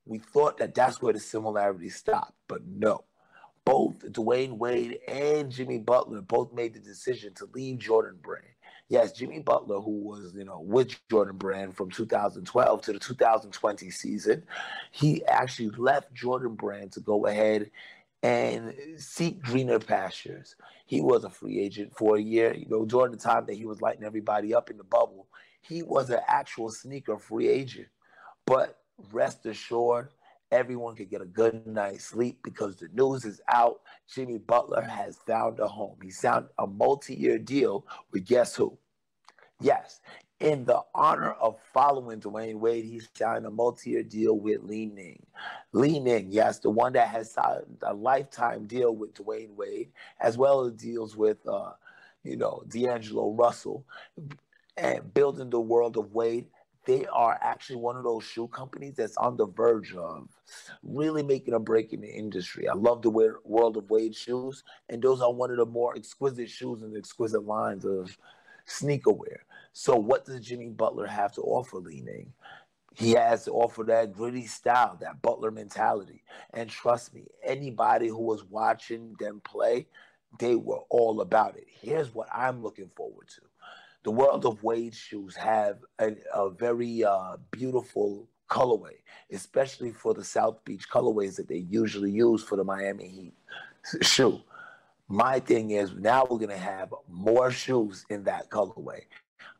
We 0.05 0.19
thought 0.19 0.57
that 0.57 0.73
that's 0.73 1.01
where 1.01 1.13
the 1.13 1.19
similarities 1.19 1.97
stopped, 1.97 2.33
but 2.47 2.65
no 2.65 3.03
both 3.67 3.99
Dwyane 3.99 4.57
Wade 4.57 4.99
and 5.09 5.51
Jimmy 5.51 5.77
Butler 5.77 6.21
both 6.21 6.53
made 6.53 6.73
the 6.73 6.79
decision 6.79 7.33
to 7.33 7.49
leave 7.53 7.79
Jordan 7.79 8.17
Brand. 8.21 8.45
Yes, 8.89 9.11
Jimmy 9.11 9.39
Butler, 9.39 9.81
who 9.81 9.99
was, 9.99 10.33
you 10.33 10.45
know, 10.45 10.61
with 10.61 10.95
Jordan 11.09 11.35
Brand 11.35 11.75
from 11.75 11.91
2012 11.91 12.81
to 12.83 12.93
the 12.93 12.99
2020 12.99 13.89
season, 13.91 14.43
he 14.91 15.25
actually 15.25 15.69
left 15.71 16.13
Jordan 16.13 16.55
Brand 16.55 16.93
to 16.93 17.01
go 17.01 17.25
ahead 17.25 17.69
and 18.23 18.73
seek 18.97 19.41
greener 19.41 19.79
pastures. 19.79 20.55
He 20.85 21.01
was 21.01 21.25
a 21.25 21.29
free 21.29 21.59
agent 21.59 21.93
for 21.97 22.15
a 22.15 22.21
year. 22.21 22.53
You 22.53 22.67
know, 22.69 22.85
during 22.85 23.11
the 23.11 23.17
time 23.17 23.45
that 23.47 23.57
he 23.57 23.65
was 23.65 23.81
lighting 23.81 24.05
everybody 24.05 24.53
up 24.55 24.69
in 24.69 24.77
the 24.77 24.83
bubble, 24.85 25.27
he 25.61 25.83
was 25.83 26.09
an 26.09 26.21
actual 26.27 26.71
sneaker 26.71 27.17
free 27.17 27.49
agent. 27.49 27.87
But 28.45 28.79
rest 29.11 29.45
assured, 29.45 30.09
everyone 30.51 30.95
could 30.95 31.09
get 31.09 31.21
a 31.21 31.25
good 31.25 31.65
night's 31.67 32.05
sleep 32.05 32.39
because 32.43 32.77
the 32.77 32.89
news 32.93 33.25
is 33.25 33.41
out. 33.51 33.81
Jimmy 34.13 34.37
Butler 34.37 34.81
has 34.81 35.17
found 35.27 35.59
a 35.59 35.67
home. 35.67 35.97
He 36.01 36.09
signed 36.09 36.47
a 36.57 36.67
multi-year 36.67 37.37
deal 37.39 37.85
with 38.11 38.25
guess 38.25 38.55
who? 38.55 38.77
Yes, 39.59 40.01
in 40.39 40.65
the 40.65 40.81
honor 40.93 41.31
of 41.31 41.57
following 41.73 42.19
Dwyane 42.19 42.59
Wade, 42.59 42.85
he 42.85 43.01
signed 43.15 43.45
a 43.45 43.51
multi-year 43.51 44.03
deal 44.03 44.37
with 44.37 44.61
Li 44.61 44.85
Ning. 44.85 45.25
Ning, 45.73 46.27
yes, 46.29 46.59
the 46.59 46.69
one 46.69 46.93
that 46.93 47.07
has 47.07 47.31
signed 47.31 47.77
a 47.81 47.93
lifetime 47.93 48.67
deal 48.67 48.95
with 48.95 49.15
Dwyane 49.15 49.55
Wade, 49.55 49.91
as 50.19 50.37
well 50.37 50.65
as 50.65 50.73
deals 50.73 51.15
with, 51.17 51.37
uh, 51.47 51.71
you 52.23 52.37
know, 52.37 52.63
D'Angelo 52.67 53.31
Russell, 53.31 53.83
and 54.77 55.11
building 55.13 55.49
the 55.49 55.59
world 55.59 55.97
of 55.97 56.13
Wade 56.13 56.45
they 56.87 57.05
are 57.07 57.37
actually 57.41 57.75
one 57.75 57.97
of 57.97 58.05
those 58.05 58.23
shoe 58.23 58.47
companies 58.47 58.95
that's 58.95 59.17
on 59.17 59.35
the 59.35 59.45
verge 59.45 59.93
of 59.93 60.29
really 60.81 61.21
making 61.21 61.53
a 61.53 61.59
break 61.59 61.91
in 61.91 61.99
the 61.99 62.09
industry. 62.09 62.67
I 62.67 62.73
love 62.73 63.01
the 63.01 63.09
wear, 63.09 63.35
World 63.43 63.75
of 63.75 63.89
Wade 63.89 64.15
shoes, 64.15 64.63
and 64.87 65.01
those 65.01 65.21
are 65.21 65.31
one 65.31 65.51
of 65.51 65.57
the 65.57 65.65
more 65.65 65.95
exquisite 65.97 66.49
shoes 66.49 66.81
and 66.81 66.95
exquisite 66.95 67.43
lines 67.45 67.83
of 67.83 68.17
sneaker 68.65 69.11
wear. 69.11 69.43
So, 69.73 69.97
what 69.97 70.25
does 70.25 70.39
Jimmy 70.39 70.69
Butler 70.69 71.07
have 71.07 71.33
to 71.33 71.41
offer, 71.41 71.77
Li 71.77 72.01
Ning? 72.01 72.31
He 72.95 73.11
has 73.11 73.43
to 73.45 73.51
offer 73.51 73.83
that 73.83 74.13
gritty 74.13 74.47
style, 74.47 74.97
that 75.01 75.21
Butler 75.21 75.51
mentality. 75.51 76.23
And 76.53 76.69
trust 76.69 77.13
me, 77.13 77.25
anybody 77.43 78.07
who 78.07 78.21
was 78.21 78.45
watching 78.45 79.13
them 79.19 79.41
play, 79.43 79.87
they 80.39 80.55
were 80.55 80.81
all 80.89 81.19
about 81.19 81.57
it. 81.57 81.65
Here's 81.67 82.13
what 82.13 82.29
I'm 82.33 82.63
looking 82.63 82.89
forward 82.95 83.27
to 83.35 83.41
the 84.07 84.11
World 84.11 84.45
of 84.45 84.63
Wade 84.63 84.95
shoes 84.95 85.35
have 85.35 85.79
a, 85.99 86.15
a 86.33 86.49
very 86.49 87.03
uh, 87.03 87.35
beautiful 87.51 88.29
colorway, 88.49 88.93
especially 89.33 89.91
for 89.91 90.13
the 90.13 90.23
South 90.23 90.63
Beach 90.63 90.89
colorways 90.89 91.35
that 91.35 91.49
they 91.49 91.65
usually 91.69 92.11
use 92.11 92.41
for 92.41 92.55
the 92.55 92.63
Miami 92.63 93.09
Heat 93.09 93.33
shoe. 94.01 94.39
My 95.09 95.41
thing 95.41 95.71
is 95.71 95.91
now 95.93 96.25
we're 96.29 96.37
gonna 96.37 96.55
have 96.55 96.93
more 97.09 97.51
shoes 97.51 98.05
in 98.09 98.23
that 98.23 98.49
colorway. 98.49 99.01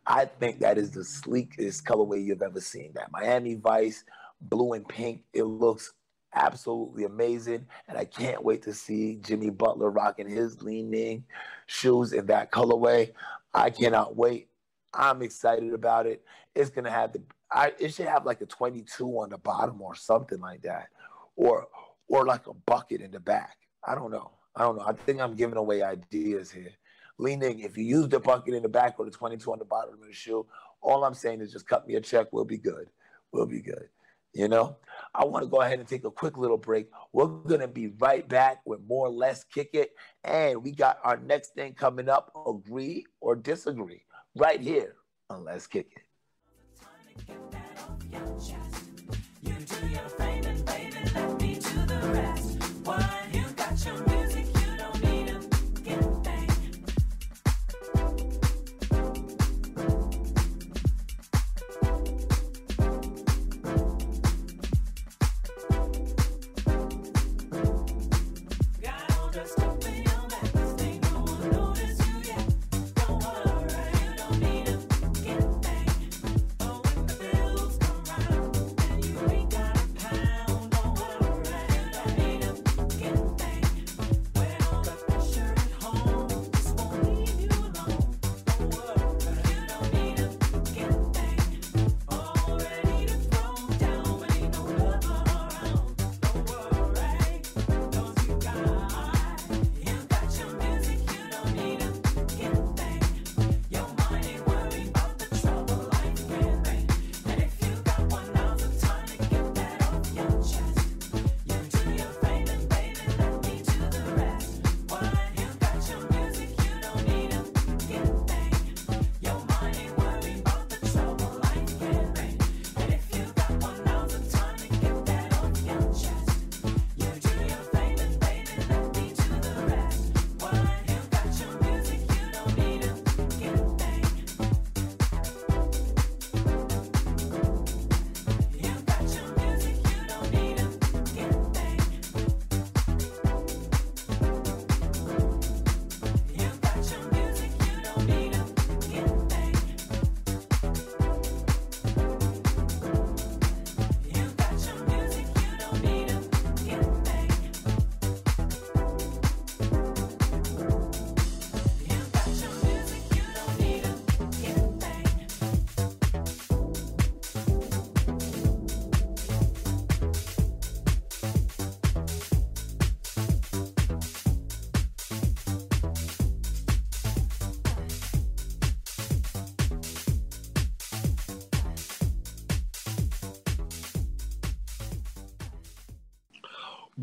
I 0.05 0.23
think 0.23 0.61
that 0.61 0.77
is 0.77 0.91
the 0.91 1.03
sleekest 1.03 1.83
colorway 1.83 2.23
you've 2.23 2.41
ever 2.41 2.61
seen. 2.61 2.91
That 2.93 3.11
Miami 3.11 3.55
Vice, 3.55 4.05
blue 4.39 4.71
and 4.71 4.87
pink, 4.87 5.23
it 5.33 5.43
looks 5.43 5.91
absolutely 6.33 7.03
amazing. 7.03 7.65
And 7.87 7.97
I 7.97 8.05
can't 8.05 8.43
wait 8.43 8.61
to 8.63 8.73
see 8.73 9.19
Jimmy 9.21 9.49
Butler 9.49 9.89
rocking 9.89 10.29
his 10.29 10.61
Li 10.61 10.83
Ning 10.83 11.25
shoes 11.65 12.13
in 12.13 12.27
that 12.27 12.51
colorway. 12.51 13.11
I 13.53 13.69
cannot 13.69 14.15
wait. 14.15 14.49
I'm 14.93 15.21
excited 15.21 15.73
about 15.73 16.05
it. 16.07 16.23
It's 16.55 16.69
gonna 16.69 16.91
have 16.91 17.13
the 17.13 17.21
I 17.51 17.73
it 17.79 17.93
should 17.93 18.07
have 18.07 18.25
like 18.25 18.41
a 18.41 18.45
22 18.45 19.05
on 19.05 19.29
the 19.29 19.37
bottom 19.37 19.81
or 19.81 19.95
something 19.95 20.39
like 20.39 20.61
that. 20.63 20.87
Or 21.35 21.67
or 22.07 22.25
like 22.25 22.47
a 22.47 22.53
bucket 22.53 23.01
in 23.01 23.11
the 23.11 23.19
back. 23.19 23.57
I 23.83 23.95
don't 23.95 24.11
know. 24.11 24.31
I 24.55 24.63
don't 24.63 24.77
know. 24.77 24.85
I 24.85 24.93
think 24.93 25.21
I'm 25.21 25.35
giving 25.35 25.57
away 25.57 25.81
ideas 25.83 26.51
here. 26.51 26.71
Li 27.19 27.35
Ning, 27.35 27.59
if 27.59 27.77
you 27.77 27.83
use 27.83 28.07
the 28.07 28.19
bucket 28.19 28.53
in 28.53 28.63
the 28.63 28.69
back 28.69 28.95
or 28.99 29.05
the 29.05 29.11
22 29.11 29.51
on 29.51 29.59
the 29.59 29.65
bottom 29.65 29.95
of 29.95 30.07
the 30.07 30.13
shoe, 30.13 30.45
all 30.81 31.03
I'm 31.03 31.13
saying 31.13 31.41
is 31.41 31.51
just 31.51 31.67
cut 31.67 31.87
me 31.87 31.95
a 31.95 32.01
check. 32.01 32.27
We'll 32.31 32.45
be 32.45 32.57
good. 32.57 32.89
We'll 33.31 33.45
be 33.47 33.61
good. 33.61 33.89
You 34.33 34.47
know, 34.47 34.77
I 35.15 35.25
want 35.25 35.43
to 35.43 35.49
go 35.49 35.61
ahead 35.61 35.79
and 35.79 35.87
take 35.87 36.03
a 36.03 36.11
quick 36.11 36.37
little 36.37 36.57
break. 36.57 36.89
We're 37.11 37.27
going 37.27 37.61
to 37.61 37.67
be 37.67 37.87
right 37.99 38.27
back 38.27 38.61
with 38.65 38.79
more 38.87 39.09
Let's 39.09 39.43
Kick 39.43 39.69
It. 39.73 39.91
And 40.23 40.63
we 40.63 40.71
got 40.71 40.99
our 41.03 41.17
next 41.17 41.55
thing 41.55 41.73
coming 41.73 42.07
up 42.07 42.31
agree 42.47 43.05
or 43.19 43.35
disagree 43.35 44.03
right 44.35 44.61
here 44.61 44.95
on 45.29 45.43
Let's 45.45 45.65
Kick 45.65 45.91
It. 45.95 46.03
Why? 52.83 53.16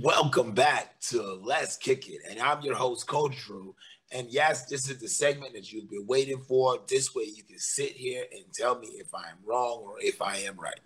Welcome 0.00 0.50
back 0.50 0.98
to 1.02 1.38
Let's 1.44 1.76
Kick 1.76 2.08
It. 2.08 2.22
And 2.28 2.40
I'm 2.40 2.62
your 2.62 2.74
host, 2.74 3.06
Coach 3.06 3.38
Drew. 3.44 3.76
And 4.10 4.28
yes, 4.28 4.64
this 4.64 4.90
is 4.90 4.98
the 4.98 5.06
segment 5.06 5.52
that 5.52 5.72
you've 5.72 5.88
been 5.88 6.04
waiting 6.08 6.40
for. 6.40 6.80
This 6.88 7.14
way 7.14 7.26
you 7.32 7.44
can 7.44 7.60
sit 7.60 7.92
here 7.92 8.24
and 8.32 8.42
tell 8.52 8.76
me 8.76 8.88
if 8.88 9.14
I'm 9.14 9.36
wrong 9.46 9.84
or 9.84 9.94
if 10.00 10.20
I 10.20 10.38
am 10.38 10.56
right. 10.56 10.80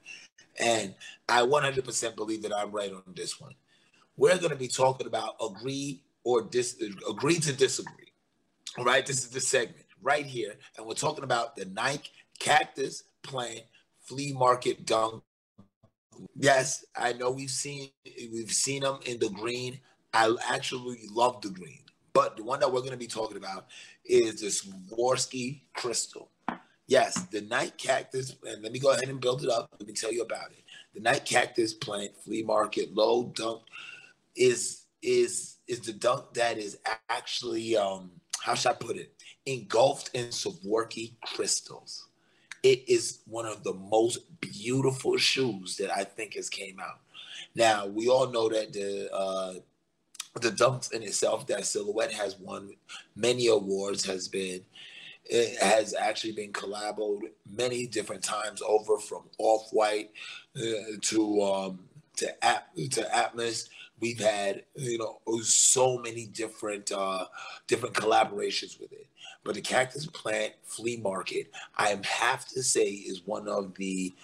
And 0.61 0.95
I 1.27 1.41
100% 1.41 2.17
believe 2.17 2.43
that 2.43 2.55
I'm 2.55 2.71
right 2.71 2.93
on 2.93 3.03
this 3.17 3.41
one. 3.41 3.55
We're 4.19 4.37
going 4.37 4.51
to 4.51 4.57
be 4.57 4.69
talking 4.69 5.07
about 5.07 5.37
agree 5.43 6.03
or 6.23 6.43
dis- 6.43 6.79
agree 7.09 7.39
to 7.39 7.55
disagree. 7.55 8.13
All 8.77 8.85
right, 8.85 9.07
this 9.07 9.25
is 9.25 9.31
the 9.31 9.41
segment 9.41 9.87
right 10.03 10.27
here. 10.27 10.53
And 10.77 10.87
we're 10.87 10.93
talking 10.93 11.25
about 11.25 11.57
the 11.57 11.65
Nike 11.65 12.11
Cactus 12.39 13.05
Plant 13.23 13.63
Flea 14.03 14.35
Market 14.35 14.85
Dunk 14.85 15.23
Yes, 16.37 16.85
I 16.97 17.13
know 17.13 17.31
we've 17.31 17.51
seen 17.51 17.91
we've 18.33 18.53
seen 18.53 18.83
them 18.83 19.01
in 19.07 19.19
the 19.19 19.31
green. 19.31 19.81
I 20.13 20.35
actually 20.49 21.01
love 21.11 21.41
the 21.43 21.51
green, 21.51 21.83
but 22.13 22.37
the 22.37 22.45
one 22.45 22.61
that 22.61 22.73
we're 22.73 22.81
going 22.81 22.93
to 22.93 22.97
be 22.97 23.07
talking 23.07 23.37
about 23.37 23.67
is 24.05 24.41
this 24.41 24.65
Swarovski 24.65 25.63
crystal. 25.75 26.31
Yes, 26.87 27.21
the 27.27 27.43
Nike 27.43 27.73
cactus, 27.77 28.35
and 28.47 28.63
let 28.63 28.73
me 28.73 28.79
go 28.79 28.93
ahead 28.93 29.09
and 29.09 29.21
build 29.21 29.45
it 29.45 29.51
up. 29.51 29.69
Let 29.79 29.87
me 29.87 29.93
tell 29.93 30.13
you 30.13 30.23
about 30.23 30.51
it. 30.53 30.65
The 30.95 31.01
Nike 31.01 31.35
cactus 31.35 31.75
plant 31.75 32.13
flea 32.25 32.43
market 32.43 32.95
low 32.95 33.33
dunk 33.35 33.63
is 34.35 34.85
is 35.03 35.57
is 35.67 35.81
the 35.81 35.93
dunk 35.93 36.35
that 36.35 36.59
is 36.59 36.79
actually 37.09 37.77
um 37.77 38.11
how 38.41 38.55
should 38.55 38.71
I 38.71 38.75
put 38.75 38.97
it 38.97 39.13
engulfed 39.47 40.11
in 40.15 40.27
Swarovski 40.27 41.15
crystals 41.25 42.08
it 42.69 42.85
is 42.89 43.21
one 43.27 43.47
of 43.47 43.65
the 43.65 43.75
most 43.75 44.19
beautiful 44.41 45.17
shoes 45.17 45.77
that 45.77 45.91
I 45.91 46.05
think 46.05 46.35
has 46.35 46.51
came 46.51 46.79
out. 46.81 47.01
Now 47.55 47.87
we 47.87 48.09
all 48.09 48.29
know 48.31 48.49
that 48.49 48.73
the 48.73 49.13
uh, 49.13 49.55
the 50.41 50.51
dunks 50.51 50.93
in 50.93 51.03
itself, 51.03 51.47
that 51.47 51.67
silhouette 51.67 52.13
has 52.13 52.39
won 52.39 52.71
many 53.17 53.47
awards, 53.49 54.05
has 54.05 54.29
been 54.29 54.61
it 55.25 55.59
has 55.63 55.95
actually 55.95 56.33
been 56.33 56.53
collaborated 56.53 57.33
many 57.51 57.87
different 57.87 58.23
times 58.23 58.63
over 58.67 58.99
from 58.99 59.25
Off 59.39 59.69
White 59.73 60.11
uh, 60.57 60.97
to 61.03 61.43
um, 61.43 61.81
to 62.17 62.45
At- 62.45 62.75
to 62.93 63.03
Atmos. 63.03 63.69
We've 64.01 64.21
had 64.21 64.65
you 64.75 64.99
know 64.99 65.19
so 65.43 65.99
many 65.99 66.27
different 66.27 66.93
uh, 66.93 67.27
different 67.67 67.95
collaborations 67.95 68.81
with 68.81 68.93
it. 68.93 69.07
But 69.45 69.55
the 69.55 69.61
Cactus 69.61 70.07
Plant 70.07 70.55
Flea 70.65 70.99
Market, 70.99 71.51
I 71.77 71.99
have 72.05 72.47
to 72.49 72.63
say, 72.63 72.89
is 72.89 73.27
one 73.27 73.49
of 73.49 73.75
the 73.75 74.15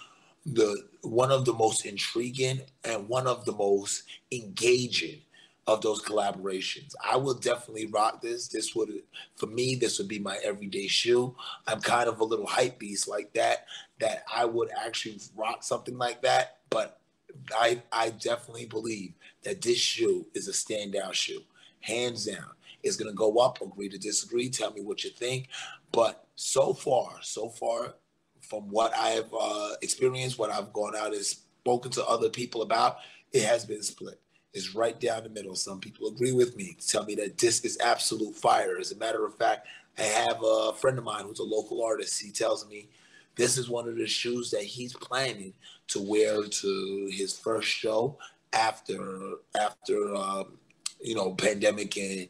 the 0.45 0.87
one 1.01 1.31
of 1.31 1.45
the 1.45 1.53
most 1.53 1.85
intriguing 1.85 2.61
and 2.83 3.09
one 3.09 3.25
of 3.25 3.45
the 3.45 3.51
most 3.51 4.03
engaging 4.31 5.21
of 5.67 5.81
those 5.81 6.01
collaborations. 6.01 6.93
I 7.03 7.17
will 7.17 7.33
definitely 7.33 7.87
rock 7.87 8.21
this. 8.21 8.47
This 8.47 8.75
would, 8.75 9.01
for 9.35 9.47
me, 9.47 9.75
this 9.75 9.97
would 9.97 10.07
be 10.07 10.19
my 10.19 10.37
everyday 10.43 10.87
shoe. 10.87 11.35
I'm 11.65 11.81
kind 11.81 12.07
of 12.07 12.19
a 12.19 12.23
little 12.23 12.45
hype 12.45 12.77
beast 12.77 13.07
like 13.07 13.33
that, 13.33 13.65
that 13.99 14.25
I 14.31 14.45
would 14.45 14.69
actually 14.79 15.19
rock 15.35 15.63
something 15.63 15.97
like 15.97 16.21
that. 16.21 16.57
But 16.69 16.99
I, 17.55 17.81
I 17.91 18.11
definitely 18.11 18.67
believe 18.67 19.13
that 19.43 19.61
this 19.61 19.79
shoe 19.79 20.27
is 20.35 20.47
a 20.47 20.51
standout 20.51 21.13
shoe, 21.13 21.41
hands 21.81 22.25
down 22.25 22.51
is 22.85 22.95
going 22.95 23.11
to 23.11 23.15
go 23.15 23.37
up. 23.37 23.61
Agree 23.61 23.89
to 23.89 23.97
disagree. 23.97 24.49
Tell 24.49 24.71
me 24.71 24.81
what 24.81 25.03
you 25.03 25.09
think. 25.09 25.49
But 25.91 26.25
so 26.35 26.73
far, 26.73 27.17
so 27.21 27.49
far, 27.49 27.95
from 28.41 28.69
what 28.69 28.95
I've 28.95 29.33
uh, 29.37 29.71
experienced, 29.81 30.39
what 30.39 30.51
I've 30.51 30.71
gone 30.71 30.95
out 30.95 31.13
and 31.13 31.25
spoken 31.25 31.91
to 31.91 32.05
other 32.05 32.29
people 32.29 32.61
about, 32.61 32.97
it 33.33 33.43
has 33.43 33.65
been 33.65 33.81
split. 33.81 34.21
It's 34.53 34.75
right 34.75 34.97
down 34.99 35.23
the 35.23 35.29
middle. 35.29 35.55
Some 35.55 35.79
people 35.79 36.07
agree 36.07 36.31
with 36.31 36.55
me, 36.55 36.77
tell 36.87 37.03
me 37.03 37.15
that 37.15 37.37
this 37.37 37.65
is 37.65 37.77
absolute 37.83 38.35
fire. 38.35 38.77
As 38.79 38.91
a 38.91 38.97
matter 38.97 39.25
of 39.25 39.35
fact, 39.35 39.67
I 39.97 40.03
have 40.03 40.37
a 40.43 40.73
friend 40.73 40.97
of 40.97 41.03
mine 41.03 41.25
who's 41.25 41.39
a 41.39 41.43
local 41.43 41.83
artist. 41.83 42.21
He 42.21 42.31
tells 42.31 42.67
me 42.69 42.89
this 43.35 43.57
is 43.57 43.69
one 43.69 43.89
of 43.89 43.97
the 43.97 44.07
shoes 44.07 44.51
that 44.51 44.63
he's 44.63 44.93
planning 44.93 45.53
to 45.87 46.01
wear 46.01 46.43
to 46.43 47.09
his 47.11 47.37
first 47.37 47.67
show 47.67 48.17
after 48.53 49.33
after 49.59 50.15
um, 50.15 50.57
you 51.01 51.15
know, 51.15 51.33
pandemic 51.33 51.97
and 51.97 52.27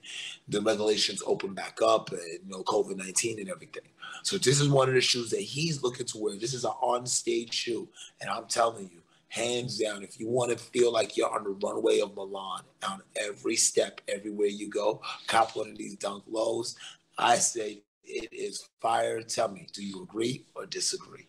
the 0.47 0.61
regulations 0.61 1.23
open 1.25 1.53
back 1.53 1.79
up 1.81 2.11
and, 2.11 2.21
you 2.21 2.49
know, 2.49 2.63
COVID 2.63 2.97
19 2.97 3.39
and 3.39 3.49
everything. 3.49 3.83
So 4.23 4.37
this 4.37 4.59
is 4.59 4.69
one 4.69 4.87
of 4.89 4.95
the 4.95 5.01
shoes 5.01 5.29
that 5.31 5.41
he's 5.41 5.83
looking 5.83 6.05
to 6.07 6.17
wear. 6.17 6.35
This 6.35 6.53
is 6.53 6.65
an 6.65 6.71
on 6.81 7.05
stage 7.05 7.53
shoe. 7.53 7.87
And 8.21 8.29
I'm 8.29 8.45
telling 8.47 8.89
you, 8.91 9.01
hands 9.27 9.77
down, 9.77 10.03
if 10.03 10.19
you 10.19 10.29
want 10.29 10.51
to 10.51 10.57
feel 10.57 10.91
like 10.91 11.17
you're 11.17 11.33
on 11.33 11.43
the 11.43 11.57
runway 11.65 11.99
of 11.99 12.15
Milan 12.15 12.61
on 12.87 13.01
every 13.15 13.55
step, 13.55 14.01
everywhere 14.07 14.47
you 14.47 14.69
go, 14.69 15.01
cop 15.27 15.55
one 15.55 15.69
of 15.69 15.77
these 15.77 15.95
dunk 15.95 16.23
lows. 16.27 16.75
I 17.17 17.35
say 17.35 17.83
it 18.03 18.29
is 18.31 18.69
fire. 18.81 19.21
Tell 19.21 19.49
me, 19.49 19.67
do 19.73 19.83
you 19.83 20.03
agree 20.03 20.45
or 20.55 20.65
disagree? 20.65 21.27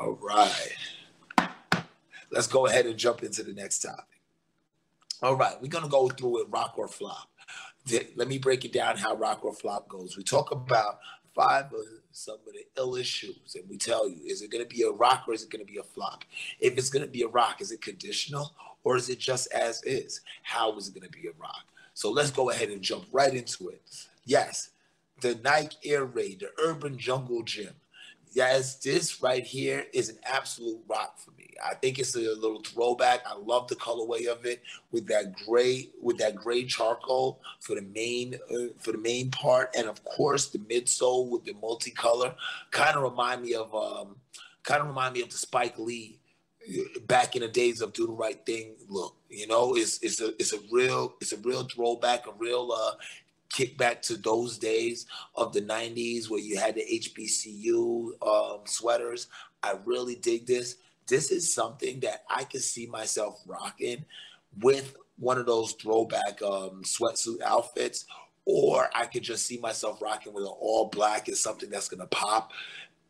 All 0.00 0.18
right. 0.20 0.76
Let's 2.30 2.46
go 2.46 2.66
ahead 2.66 2.86
and 2.86 2.96
jump 2.96 3.22
into 3.22 3.42
the 3.42 3.52
next 3.52 3.80
topic. 3.80 4.15
All 5.22 5.34
right, 5.34 5.54
we're 5.62 5.68
gonna 5.68 5.88
go 5.88 6.08
through 6.08 6.42
it 6.42 6.48
rock 6.50 6.74
or 6.76 6.88
flop. 6.88 7.30
Let 8.16 8.28
me 8.28 8.38
break 8.38 8.64
it 8.64 8.72
down 8.72 8.96
how 8.98 9.14
rock 9.14 9.44
or 9.44 9.54
flop 9.54 9.88
goes. 9.88 10.16
We 10.16 10.22
talk 10.22 10.50
about 10.50 10.98
five 11.34 11.66
of 11.72 11.86
some 12.12 12.36
of 12.46 12.52
the 12.52 12.66
illest 12.80 13.04
shoes, 13.04 13.54
and 13.54 13.68
we 13.68 13.78
tell 13.78 14.08
you, 14.08 14.20
is 14.26 14.42
it 14.42 14.50
gonna 14.50 14.66
be 14.66 14.82
a 14.82 14.90
rock 14.90 15.24
or 15.26 15.32
is 15.32 15.42
it 15.42 15.50
gonna 15.50 15.64
be 15.64 15.78
a 15.78 15.82
flop? 15.82 16.24
If 16.60 16.76
it's 16.76 16.90
gonna 16.90 17.06
be 17.06 17.22
a 17.22 17.28
rock, 17.28 17.62
is 17.62 17.72
it 17.72 17.80
conditional 17.80 18.52
or 18.84 18.96
is 18.96 19.08
it 19.08 19.18
just 19.18 19.50
as 19.52 19.82
is? 19.84 20.20
How 20.42 20.76
is 20.76 20.88
it 20.88 20.94
gonna 20.94 21.08
be 21.08 21.28
a 21.28 21.40
rock? 21.40 21.64
So 21.94 22.10
let's 22.10 22.30
go 22.30 22.50
ahead 22.50 22.68
and 22.68 22.82
jump 22.82 23.06
right 23.10 23.32
into 23.32 23.70
it. 23.70 23.80
Yes, 24.26 24.70
the 25.22 25.36
Nike 25.36 25.78
Air 25.90 26.04
Raid, 26.04 26.40
the 26.40 26.50
Urban 26.62 26.98
Jungle 26.98 27.42
Gym. 27.42 27.74
Yes, 28.32 28.76
this 28.76 29.22
right 29.22 29.44
here 29.44 29.86
is 29.94 30.10
an 30.10 30.18
absolute 30.24 30.80
rock 30.86 31.18
for. 31.18 31.30
I 31.64 31.74
think 31.74 31.98
it's 31.98 32.14
a 32.14 32.18
little 32.18 32.62
throwback. 32.62 33.20
I 33.26 33.36
love 33.36 33.68
the 33.68 33.76
colorway 33.76 34.26
of 34.26 34.44
it 34.44 34.62
with 34.92 35.06
that 35.08 35.34
gray 35.46 35.88
with 36.00 36.18
that 36.18 36.36
gray 36.36 36.64
charcoal 36.64 37.40
for 37.60 37.74
the 37.74 37.82
main 37.82 38.34
uh, 38.50 38.72
for 38.78 38.92
the 38.92 38.98
main 38.98 39.30
part, 39.30 39.74
and 39.76 39.86
of 39.86 40.04
course 40.04 40.48
the 40.48 40.58
midsole 40.58 41.28
with 41.28 41.44
the 41.44 41.54
multicolor. 41.54 42.34
Kind 42.70 42.96
of 42.96 43.02
remind 43.02 43.42
me 43.42 43.54
of 43.54 43.74
um, 43.74 44.16
kind 44.62 44.80
of 44.80 44.88
remind 44.88 45.14
me 45.14 45.22
of 45.22 45.30
the 45.30 45.38
Spike 45.38 45.78
Lee 45.78 46.18
uh, 46.68 47.00
back 47.06 47.36
in 47.36 47.42
the 47.42 47.48
days 47.48 47.80
of 47.80 47.92
do 47.92 48.06
the 48.06 48.12
right 48.12 48.44
thing 48.44 48.74
look 48.88 49.14
you 49.30 49.46
know 49.46 49.74
it's 49.76 49.98
it's 50.02 50.20
a 50.20 50.28
it's 50.40 50.52
a 50.52 50.58
real 50.70 51.14
it's 51.20 51.32
a 51.32 51.36
real 51.38 51.64
throwback 51.64 52.26
a 52.26 52.32
real 52.38 52.72
uh 52.72 52.92
kick 53.48 53.78
back 53.78 54.02
to 54.02 54.16
those 54.16 54.58
days 54.58 55.06
of 55.36 55.52
the 55.52 55.62
90s 55.62 56.28
where 56.28 56.40
you 56.40 56.58
had 56.58 56.74
the 56.74 56.84
hbcu 57.00 58.10
um, 58.26 58.60
sweaters 58.64 59.28
i 59.62 59.74
really 59.84 60.16
dig 60.16 60.46
this 60.46 60.76
this 61.06 61.30
is 61.30 61.52
something 61.52 62.00
that 62.00 62.24
I 62.28 62.44
could 62.44 62.62
see 62.62 62.86
myself 62.86 63.42
rocking 63.46 64.04
with 64.60 64.96
one 65.18 65.38
of 65.38 65.46
those 65.46 65.72
throwback 65.72 66.42
um, 66.42 66.82
sweatsuit 66.82 67.40
outfits, 67.42 68.06
or 68.44 68.88
I 68.94 69.06
could 69.06 69.22
just 69.22 69.46
see 69.46 69.58
myself 69.58 70.00
rocking 70.02 70.32
with 70.32 70.44
an 70.44 70.52
all 70.60 70.88
black 70.88 71.28
is 71.28 71.42
something 71.42 71.70
that's 71.70 71.88
gonna 71.88 72.06
pop, 72.06 72.52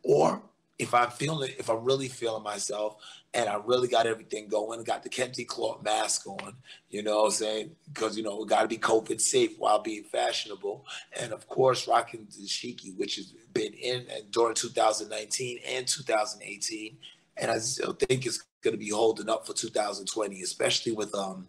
or 0.02 0.42
if 0.78 0.92
I'm 0.92 1.10
feeling, 1.10 1.50
if 1.58 1.70
I'm 1.70 1.84
really 1.84 2.08
feeling 2.08 2.42
myself 2.42 2.96
and 3.32 3.48
I 3.48 3.60
really 3.64 3.88
got 3.88 4.06
everything 4.06 4.48
going, 4.48 4.82
got 4.84 5.02
the 5.02 5.08
Kente 5.08 5.46
cloth 5.46 5.82
mask 5.82 6.26
on, 6.26 6.54
you 6.90 7.02
know 7.02 7.20
what 7.20 7.26
I'm 7.26 7.30
saying? 7.32 7.70
Because, 7.92 8.16
you 8.16 8.22
know, 8.22 8.36
we 8.36 8.46
got 8.46 8.62
to 8.62 8.68
be 8.68 8.76
COVID 8.76 9.20
safe 9.20 9.58
while 9.58 9.78
being 9.78 10.04
fashionable. 10.04 10.84
And 11.18 11.32
of 11.32 11.48
course, 11.48 11.88
rocking 11.88 12.26
the 12.30 12.46
Shiki, 12.46 12.94
which 12.96 13.16
has 13.16 13.32
been 13.52 13.72
in 13.72 14.06
during 14.30 14.54
2019 14.54 15.60
and 15.66 15.86
2018 15.86 16.98
and 17.36 17.50
I 17.50 17.58
still 17.58 17.92
think 17.92 18.26
it's 18.26 18.44
going 18.62 18.72
to 18.72 18.78
be 18.78 18.90
holding 18.90 19.28
up 19.28 19.46
for 19.46 19.52
2020, 19.52 20.40
especially 20.42 20.92
with 20.92 21.14
um, 21.14 21.48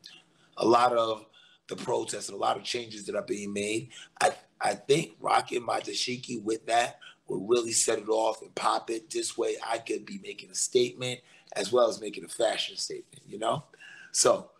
a 0.57 0.65
lot 0.65 0.93
of 0.93 1.25
the 1.67 1.75
protests 1.75 2.29
and 2.29 2.37
a 2.37 2.41
lot 2.41 2.57
of 2.57 2.63
changes 2.63 3.05
that 3.05 3.15
are 3.15 3.23
being 3.23 3.53
made. 3.53 3.89
I 4.21 4.31
I 4.59 4.73
think 4.73 5.15
rocking 5.19 5.63
my 5.63 5.79
dashiki 5.79 6.41
with 6.41 6.65
that 6.65 6.99
will 7.27 7.45
really 7.45 7.71
set 7.71 7.99
it 7.99 8.09
off 8.09 8.41
and 8.41 8.53
pop 8.55 8.89
it. 8.89 9.09
This 9.09 9.37
way, 9.37 9.55
I 9.65 9.77
could 9.77 10.05
be 10.05 10.19
making 10.23 10.49
a 10.49 10.55
statement 10.55 11.19
as 11.55 11.71
well 11.71 11.89
as 11.89 12.01
making 12.01 12.25
a 12.25 12.29
fashion 12.29 12.77
statement. 12.77 13.21
You 13.27 13.39
know, 13.39 13.63
so 14.11 14.51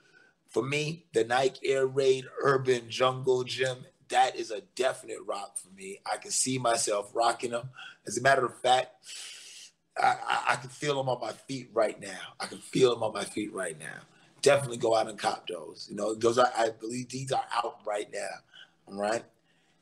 for 0.50 0.64
me, 0.64 1.06
the 1.14 1.24
Nike 1.24 1.70
Air 1.70 1.88
Raid 1.88 2.26
Urban 2.42 2.90
Jungle 2.90 3.44
Gym. 3.44 3.78
That 4.10 4.38
is 4.38 4.52
a 4.52 4.62
definite 4.76 5.18
rock 5.26 5.58
for 5.58 5.70
me. 5.76 6.00
I 6.10 6.16
can 6.16 6.32
see 6.32 6.58
myself 6.58 7.12
rocking 7.14 7.52
them. 7.52 7.70
As 8.06 8.18
a 8.18 8.22
matter 8.22 8.46
of 8.46 8.58
fact, 8.62 8.96
I, 10.00 10.44
I, 10.50 10.56
can 10.58 10.70
feel 10.70 10.96
them 10.96 11.10
on 11.10 11.20
my 11.20 11.32
feet 11.32 11.70
right 11.74 12.00
now. 12.00 12.20
I 12.40 12.46
can 12.46 12.60
feel 12.60 12.94
them 12.94 13.04
on 13.04 13.14
my 13.14 13.24
feet 13.24 13.54
right 13.54 13.78
now. 13.80 14.00
Definitely 14.42 14.78
go 14.78 14.96
out 14.96 15.10
and 15.10 15.18
cop 15.18 15.48
those. 15.48 15.88
You 15.90 15.96
know, 15.96 16.14
those 16.14 16.38
are, 16.38 16.52
I 16.58 16.70
believe 16.70 17.10
these 17.10 17.32
are 17.32 17.44
out 17.54 17.80
right 17.86 18.08
now. 18.14 18.30
All 18.88 19.00
right. 19.00 19.24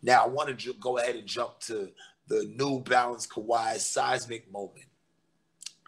Now 0.02 0.24
I 0.24 0.28
want 0.28 0.50
to 0.50 0.56
ju- 0.56 0.74
go 0.80 0.98
ahead 0.98 1.16
and 1.16 1.28
jump 1.28 1.60
to 1.62 1.92
the 2.28 2.46
New 2.58 2.80
Balance 2.82 3.28
Kawhi 3.28 3.78
seismic 3.78 4.52
moment. 4.52 4.86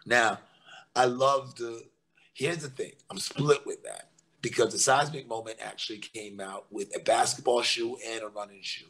Now, 0.06 0.38
I 0.94 1.06
love 1.06 1.56
the. 1.56 1.82
Here's 2.34 2.58
the 2.58 2.70
thing. 2.70 2.92
I'm 3.10 3.18
split 3.18 3.66
with 3.66 3.82
that. 3.84 4.10
because 4.40 4.72
the 4.72 4.78
seismic 4.78 5.28
moment 5.28 5.58
actually 5.60 5.98
came 5.98 6.40
out 6.40 6.66
with 6.70 6.94
a 6.94 7.00
basketball 7.00 7.62
shoe 7.62 7.96
and 8.06 8.22
a 8.22 8.28
running 8.28 8.62
shoe. 8.62 8.86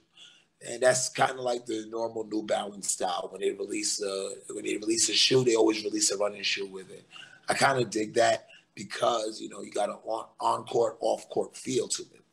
And 0.67 0.83
that's 0.83 1.09
kind 1.09 1.33
of 1.33 1.41
like 1.41 1.67
the 1.67 1.87
normal 1.89 2.25
New 2.25 2.43
Balance 2.43 2.91
style. 2.91 3.29
When 3.31 3.41
they 3.41 3.53
release 3.53 4.03
a 4.03 4.33
when 4.51 4.65
they 4.65 4.77
release 4.77 5.09
a 5.09 5.13
shoe, 5.13 5.45
they 5.45 5.55
always 5.55 5.85
release 5.85 6.11
a 6.11 6.19
running 6.19 6.43
shoe 6.43 6.67
with 6.67 6.91
it. 6.91 7.07
I 7.49 7.55
kind 7.55 7.81
of 7.81 7.91
dig 7.91 8.15
that 8.15 8.49
because 8.75 9.41
you 9.41 9.49
know 9.49 9.63
you 9.63 9.71
got 9.71 9.89
an 9.89 9.97
on, 10.05 10.27
on 10.41 10.65
court, 10.65 10.99
off 11.01 11.29
court 11.29 11.57
feel 11.57 11.87
to 11.89 12.03
it. 12.03 12.25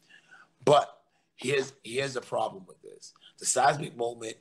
But 0.63 1.01
here's 1.35 1.73
here's 1.83 2.15
the 2.15 2.21
problem 2.21 2.65
with 2.67 2.81
this: 2.81 3.13
the 3.37 3.45
seismic 3.45 3.95
moment 3.95 4.37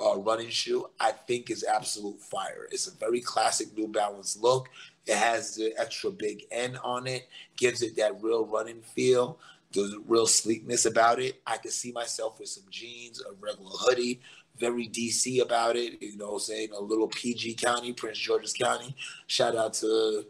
uh, 0.00 0.16
running 0.18 0.48
shoe, 0.48 0.88
I 1.00 1.12
think, 1.12 1.50
is 1.50 1.64
absolute 1.64 2.20
fire. 2.20 2.68
It's 2.70 2.86
a 2.86 2.96
very 2.96 3.20
classic 3.20 3.76
New 3.76 3.88
Balance 3.88 4.36
look. 4.40 4.68
It 5.06 5.16
has 5.16 5.56
the 5.56 5.74
extra 5.78 6.10
big 6.10 6.44
N 6.50 6.78
on 6.84 7.06
it, 7.06 7.28
gives 7.56 7.82
it 7.82 7.96
that 7.96 8.22
real 8.22 8.46
running 8.46 8.82
feel, 8.82 9.38
the 9.72 10.02
real 10.06 10.26
sleekness 10.26 10.86
about 10.86 11.20
it. 11.20 11.40
I 11.46 11.56
can 11.58 11.70
see 11.70 11.92
myself 11.92 12.38
with 12.38 12.48
some 12.48 12.64
jeans, 12.70 13.20
a 13.20 13.32
regular 13.40 13.70
hoodie, 13.72 14.20
very 14.58 14.88
DC 14.88 15.42
about 15.42 15.76
it, 15.76 16.00
you 16.02 16.16
know, 16.16 16.38
saying 16.38 16.70
a 16.76 16.80
little 16.80 17.08
PG 17.08 17.54
County, 17.54 17.92
Prince 17.92 18.18
George's 18.18 18.52
County. 18.52 18.96
Shout 19.26 19.56
out 19.56 19.74
to 19.74 20.24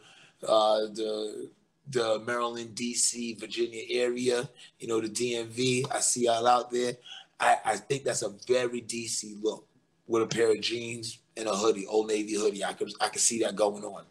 uh, 0.47 0.81
the 0.95 1.51
the 1.91 2.21
Maryland, 2.27 2.75
DC, 2.75 3.41
Virginia 3.41 3.83
area, 3.89 4.49
you 4.79 4.87
know, 4.87 5.01
the 5.01 5.09
DMV. 5.09 5.87
I 5.91 6.01
see 6.01 6.27
y'all 6.27 6.47
out 6.47 6.71
there. 6.71 6.95
I, 7.41 7.57
I 7.65 7.77
think 7.77 8.05
that's 8.05 8.23
a 8.23 8.35
very 8.47 8.83
DC 8.83 9.43
look 9.43 9.67
with 10.07 10.23
a 10.23 10.27
pair 10.27 10.51
of 10.51 10.61
jeans 10.61 11.19
and 11.37 11.49
a 11.49 11.57
hoodie, 11.57 11.87
old 11.87 12.09
navy 12.09 12.35
hoodie. 12.35 12.65
I 12.65 12.73
could 12.75 12.93
I 13.01 13.09
could 13.09 13.23
see 13.23 13.41
that 13.41 13.57
going 13.57 13.85
on. 13.85 14.05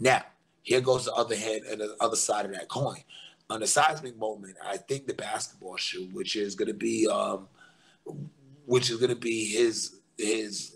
Now, 0.00 0.22
here 0.62 0.80
goes 0.80 1.04
the 1.04 1.12
other 1.12 1.36
hand 1.36 1.62
and 1.70 1.80
the 1.80 1.96
other 2.00 2.16
side 2.16 2.46
of 2.46 2.52
that 2.52 2.68
coin. 2.68 2.98
On 3.52 3.60
the 3.60 3.66
seismic 3.66 4.16
moment, 4.18 4.56
I 4.64 4.78
think 4.78 5.06
the 5.06 5.12
basketball 5.12 5.76
shoe, 5.76 6.08
which 6.12 6.36
is 6.36 6.54
going 6.54 6.68
to 6.68 6.74
be, 6.74 7.06
um, 7.06 7.48
which 8.64 8.88
is 8.88 8.96
going 8.96 9.10
to 9.10 9.14
be 9.16 9.44
his 9.44 9.96
his 10.16 10.74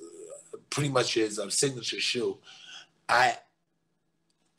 pretty 0.69 0.91
much 0.91 1.15
his 1.15 1.39
uh, 1.39 1.49
signature 1.49 2.01
shoe. 2.01 2.37
I 3.09 3.39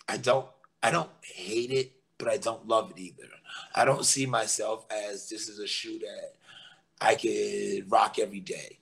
I 0.10 0.17
don't 0.17 0.47
I 0.82 0.89
don't 0.89 1.12
hate 1.21 1.69
it, 1.71 1.91
but 2.17 2.27
I 2.27 2.38
don't 2.38 2.67
love 2.67 2.89
it 2.89 2.99
either. 2.99 3.30
I 3.75 3.86
don't 3.86 4.03
see 4.03 4.25
myself 4.25 4.88
as 4.89 5.30
this 5.30 5.47
is 5.47 5.60
a 5.60 5.67
shoe 5.67 5.99
that 5.99 6.34
I 6.99 7.13
could 7.13 7.91
rock 7.91 8.17
every 8.17 8.39
day. 8.39 8.80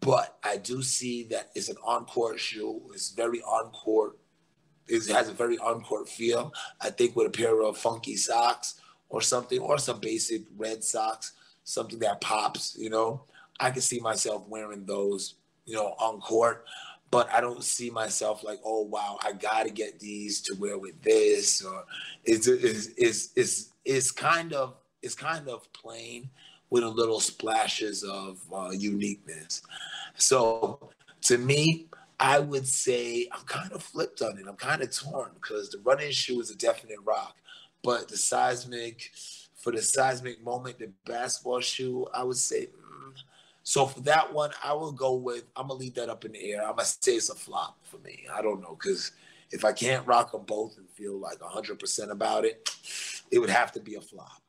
But 0.00 0.36
I 0.42 0.56
do 0.56 0.82
see 0.82 1.22
that 1.30 1.52
it's 1.54 1.68
an 1.68 1.76
on-court 1.84 2.40
shoe. 2.40 2.82
It's 2.92 3.10
very 3.12 3.40
on-court 3.42 4.18
it 4.88 5.06
has 5.08 5.28
a 5.28 5.32
very 5.32 5.58
on-court 5.58 6.08
feel. 6.08 6.52
I 6.80 6.90
think 6.90 7.16
with 7.16 7.26
a 7.26 7.30
pair 7.30 7.62
of 7.62 7.78
funky 7.78 8.16
socks 8.16 8.80
or 9.08 9.20
something, 9.20 9.58
or 9.58 9.78
some 9.78 10.00
basic 10.00 10.42
red 10.56 10.82
socks, 10.82 11.32
something 11.64 11.98
that 12.00 12.20
pops, 12.20 12.76
you 12.78 12.90
know, 12.90 13.24
I 13.60 13.70
can 13.70 13.82
see 13.82 14.00
myself 14.00 14.46
wearing 14.48 14.84
those, 14.84 15.34
you 15.64 15.74
know, 15.74 15.94
on 15.98 16.20
court. 16.20 16.64
But 17.10 17.30
I 17.30 17.42
don't 17.42 17.62
see 17.62 17.90
myself 17.90 18.42
like, 18.42 18.60
oh 18.64 18.84
wow, 18.84 19.18
I 19.22 19.32
gotta 19.32 19.70
get 19.70 20.00
these 20.00 20.40
to 20.42 20.54
wear 20.54 20.78
with 20.78 21.00
this, 21.02 21.62
or 21.62 21.84
it's 22.24 22.46
is 22.48 22.88
is 22.96 23.32
is 23.36 23.72
is 23.84 24.10
kind 24.10 24.54
of 24.54 24.76
it's 25.02 25.14
kind 25.14 25.46
of 25.48 25.70
plain 25.74 26.30
with 26.70 26.82
a 26.84 26.88
little 26.88 27.20
splashes 27.20 28.02
of 28.02 28.40
uh, 28.50 28.70
uniqueness. 28.70 29.60
So 30.16 30.88
to 31.22 31.36
me, 31.36 31.88
I 32.22 32.38
would 32.38 32.68
say 32.68 33.26
I'm 33.32 33.42
kind 33.46 33.72
of 33.72 33.82
flipped 33.82 34.22
on 34.22 34.38
it. 34.38 34.46
I'm 34.46 34.54
kind 34.54 34.80
of 34.80 34.96
torn 34.96 35.32
because 35.34 35.70
the 35.70 35.78
running 35.78 36.12
shoe 36.12 36.40
is 36.40 36.52
a 36.52 36.56
definite 36.56 37.00
rock, 37.04 37.36
but 37.82 38.08
the 38.08 38.16
seismic, 38.16 39.10
for 39.56 39.72
the 39.72 39.82
seismic 39.82 40.40
moment, 40.44 40.78
the 40.78 40.92
basketball 41.04 41.58
shoe, 41.58 42.06
I 42.14 42.22
would 42.22 42.36
say. 42.36 42.66
Mm. 42.66 43.14
So 43.64 43.86
for 43.86 44.00
that 44.02 44.32
one, 44.32 44.52
I 44.62 44.72
will 44.72 44.92
go 44.92 45.14
with. 45.14 45.46
I'm 45.56 45.66
gonna 45.66 45.80
leave 45.80 45.94
that 45.94 46.08
up 46.08 46.24
in 46.24 46.30
the 46.30 46.52
air. 46.52 46.60
I'm 46.62 46.76
gonna 46.76 46.84
say 46.84 47.14
it's 47.16 47.28
a 47.28 47.34
flop 47.34 47.76
for 47.82 47.98
me. 47.98 48.24
I 48.32 48.40
don't 48.40 48.60
know 48.60 48.78
because 48.80 49.10
if 49.50 49.64
I 49.64 49.72
can't 49.72 50.06
rock 50.06 50.30
them 50.30 50.44
both 50.46 50.78
and 50.78 50.88
feel 50.90 51.18
like 51.18 51.40
100% 51.40 52.10
about 52.10 52.44
it, 52.44 52.70
it 53.32 53.40
would 53.40 53.50
have 53.50 53.72
to 53.72 53.80
be 53.80 53.96
a 53.96 54.00
flop. 54.00 54.40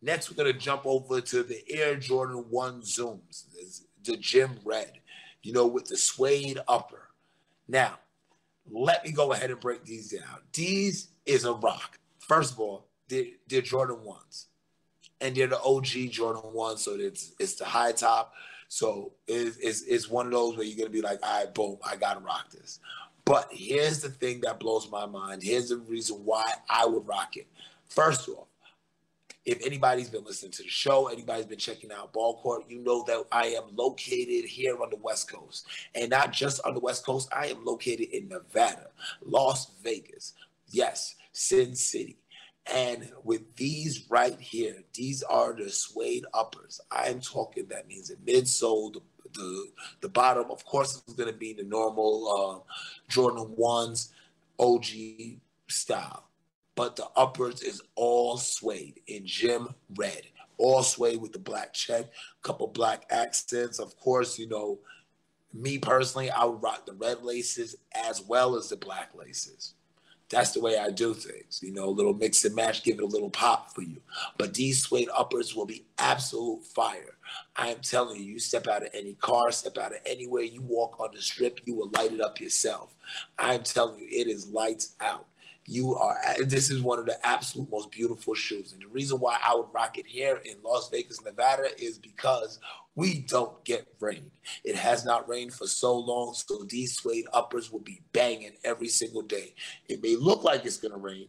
Next, 0.00 0.30
we're 0.30 0.42
gonna 0.42 0.58
jump 0.58 0.86
over 0.86 1.20
to 1.20 1.42
the 1.42 1.62
Air 1.70 1.96
Jordan 1.96 2.46
One 2.48 2.80
Zooms, 2.80 3.44
the 4.04 4.16
Gym 4.16 4.58
Red. 4.64 4.92
You 5.42 5.52
know, 5.54 5.66
with 5.66 5.86
the 5.86 5.96
suede 5.96 6.58
upper 6.68 6.99
now, 7.70 7.98
let 8.70 9.04
me 9.04 9.12
go 9.12 9.32
ahead 9.32 9.50
and 9.50 9.60
break 9.60 9.84
these 9.84 10.10
down. 10.10 10.40
These 10.52 11.08
is 11.24 11.44
a 11.44 11.52
rock. 11.52 11.98
First 12.18 12.54
of 12.54 12.60
all, 12.60 12.88
they're, 13.08 13.26
they're 13.48 13.62
Jordan 13.62 13.98
1s. 14.04 14.46
And 15.20 15.36
they're 15.36 15.46
the 15.46 15.60
OG 15.60 16.10
Jordan 16.10 16.42
1s, 16.54 16.78
so 16.78 16.94
it's 16.94 17.32
it's 17.38 17.54
the 17.54 17.66
high 17.66 17.92
top. 17.92 18.32
So 18.68 19.12
it's, 19.26 19.58
it's, 19.58 19.82
it's 19.82 20.08
one 20.08 20.26
of 20.26 20.32
those 20.32 20.56
where 20.56 20.64
you're 20.64 20.86
to 20.86 20.92
be 20.92 21.02
like, 21.02 21.18
all 21.22 21.40
right, 21.40 21.54
boom, 21.54 21.78
I 21.84 21.96
got 21.96 22.14
to 22.14 22.20
rock 22.20 22.50
this. 22.50 22.78
But 23.24 23.48
here's 23.50 24.00
the 24.00 24.08
thing 24.08 24.40
that 24.42 24.60
blows 24.60 24.90
my 24.90 25.06
mind. 25.06 25.42
Here's 25.42 25.68
the 25.68 25.76
reason 25.76 26.24
why 26.24 26.50
I 26.68 26.86
would 26.86 27.06
rock 27.06 27.36
it. 27.36 27.48
First 27.88 28.28
off, 28.28 28.46
if 29.44 29.64
anybody's 29.64 30.10
been 30.10 30.24
listening 30.24 30.52
to 30.52 30.62
the 30.62 30.68
show, 30.68 31.08
anybody's 31.08 31.46
been 31.46 31.58
checking 31.58 31.90
out 31.90 32.12
Ball 32.12 32.40
Court, 32.40 32.64
you 32.68 32.80
know 32.80 33.04
that 33.04 33.24
I 33.32 33.46
am 33.46 33.74
located 33.74 34.44
here 34.44 34.80
on 34.82 34.90
the 34.90 34.96
West 34.96 35.30
Coast. 35.30 35.66
And 35.94 36.10
not 36.10 36.32
just 36.32 36.60
on 36.64 36.74
the 36.74 36.80
West 36.80 37.06
Coast, 37.06 37.28
I 37.34 37.46
am 37.46 37.64
located 37.64 38.10
in 38.10 38.28
Nevada, 38.28 38.88
Las 39.24 39.72
Vegas, 39.82 40.34
yes, 40.68 41.16
Sin 41.32 41.74
City. 41.74 42.18
And 42.72 43.10
with 43.24 43.56
these 43.56 44.06
right 44.10 44.38
here, 44.38 44.84
these 44.94 45.22
are 45.22 45.54
the 45.54 45.70
suede 45.70 46.26
uppers. 46.34 46.80
I'm 46.90 47.20
talking 47.20 47.66
that 47.68 47.88
means 47.88 48.08
the 48.08 48.16
midsole, 48.16 48.92
the 48.92 49.00
the, 49.32 49.66
the 50.00 50.08
bottom, 50.08 50.50
of 50.50 50.64
course, 50.64 51.04
is 51.06 51.14
going 51.14 51.32
to 51.32 51.38
be 51.38 51.52
the 51.52 51.62
normal 51.62 52.64
uh, 52.66 52.72
Jordan 53.08 53.54
ones, 53.56 54.12
OG 54.58 54.86
style 55.68 56.29
but 56.80 56.96
the 56.96 57.06
uppers 57.14 57.60
is 57.60 57.82
all 57.94 58.38
suede 58.38 59.02
in 59.06 59.26
gym 59.26 59.68
red, 59.98 60.22
all 60.56 60.82
suede 60.82 61.20
with 61.20 61.30
the 61.30 61.38
black 61.38 61.74
check, 61.74 62.06
a 62.06 62.42
couple 62.42 62.66
black 62.68 63.04
accents. 63.10 63.78
Of 63.78 64.00
course, 64.00 64.38
you 64.38 64.48
know, 64.48 64.78
me 65.52 65.76
personally, 65.76 66.30
I 66.30 66.46
would 66.46 66.62
rock 66.62 66.86
the 66.86 66.94
red 66.94 67.22
laces 67.22 67.76
as 67.94 68.22
well 68.22 68.56
as 68.56 68.70
the 68.70 68.78
black 68.78 69.10
laces. 69.14 69.74
That's 70.30 70.52
the 70.52 70.62
way 70.62 70.78
I 70.78 70.88
do 70.88 71.12
things. 71.12 71.60
You 71.62 71.74
know, 71.74 71.84
a 71.84 71.90
little 71.90 72.14
mix 72.14 72.46
and 72.46 72.54
match, 72.54 72.82
give 72.82 72.96
it 72.96 73.02
a 73.02 73.06
little 73.06 73.28
pop 73.28 73.74
for 73.74 73.82
you. 73.82 74.00
But 74.38 74.54
these 74.54 74.82
suede 74.82 75.10
uppers 75.14 75.54
will 75.54 75.66
be 75.66 75.84
absolute 75.98 76.64
fire. 76.64 77.18
I 77.56 77.72
am 77.72 77.80
telling 77.82 78.16
you, 78.16 78.24
you 78.24 78.38
step 78.38 78.66
out 78.68 78.84
of 78.84 78.88
any 78.94 79.16
car, 79.16 79.52
step 79.52 79.76
out 79.76 79.92
of 79.92 79.98
anywhere, 80.06 80.44
you 80.44 80.62
walk 80.62 80.98
on 80.98 81.10
the 81.12 81.20
strip, 81.20 81.60
you 81.66 81.74
will 81.74 81.90
light 81.94 82.12
it 82.12 82.22
up 82.22 82.40
yourself. 82.40 82.94
I'm 83.38 83.64
telling 83.64 83.98
you, 83.98 84.06
it 84.10 84.28
is 84.28 84.48
lights 84.48 84.94
out 84.98 85.26
you 85.70 85.94
are 85.94 86.16
this 86.44 86.68
is 86.68 86.82
one 86.82 86.98
of 86.98 87.06
the 87.06 87.24
absolute 87.24 87.70
most 87.70 87.92
beautiful 87.92 88.34
shoes. 88.34 88.72
And 88.72 88.82
the 88.82 88.88
reason 88.88 89.20
why 89.20 89.38
i 89.46 89.54
would 89.54 89.68
rock 89.72 89.98
it 89.98 90.06
here 90.06 90.40
in 90.44 90.56
las 90.64 90.90
vegas 90.90 91.22
nevada 91.24 91.68
is 91.78 91.98
because 91.98 92.58
we 92.96 93.20
don't 93.20 93.64
get 93.64 93.86
rain. 94.00 94.30
It 94.64 94.74
has 94.74 95.04
not 95.04 95.28
rained 95.28 95.54
for 95.54 95.68
so 95.68 95.96
long 95.96 96.34
so 96.34 96.64
these 96.68 96.96
suede 96.96 97.26
uppers 97.32 97.70
will 97.70 97.80
be 97.80 98.02
banging 98.12 98.54
every 98.64 98.88
single 98.88 99.22
day. 99.22 99.54
It 99.88 100.02
may 100.02 100.16
look 100.16 100.42
like 100.42 100.66
it's 100.66 100.76
going 100.76 100.92
to 100.92 100.98
rain 100.98 101.28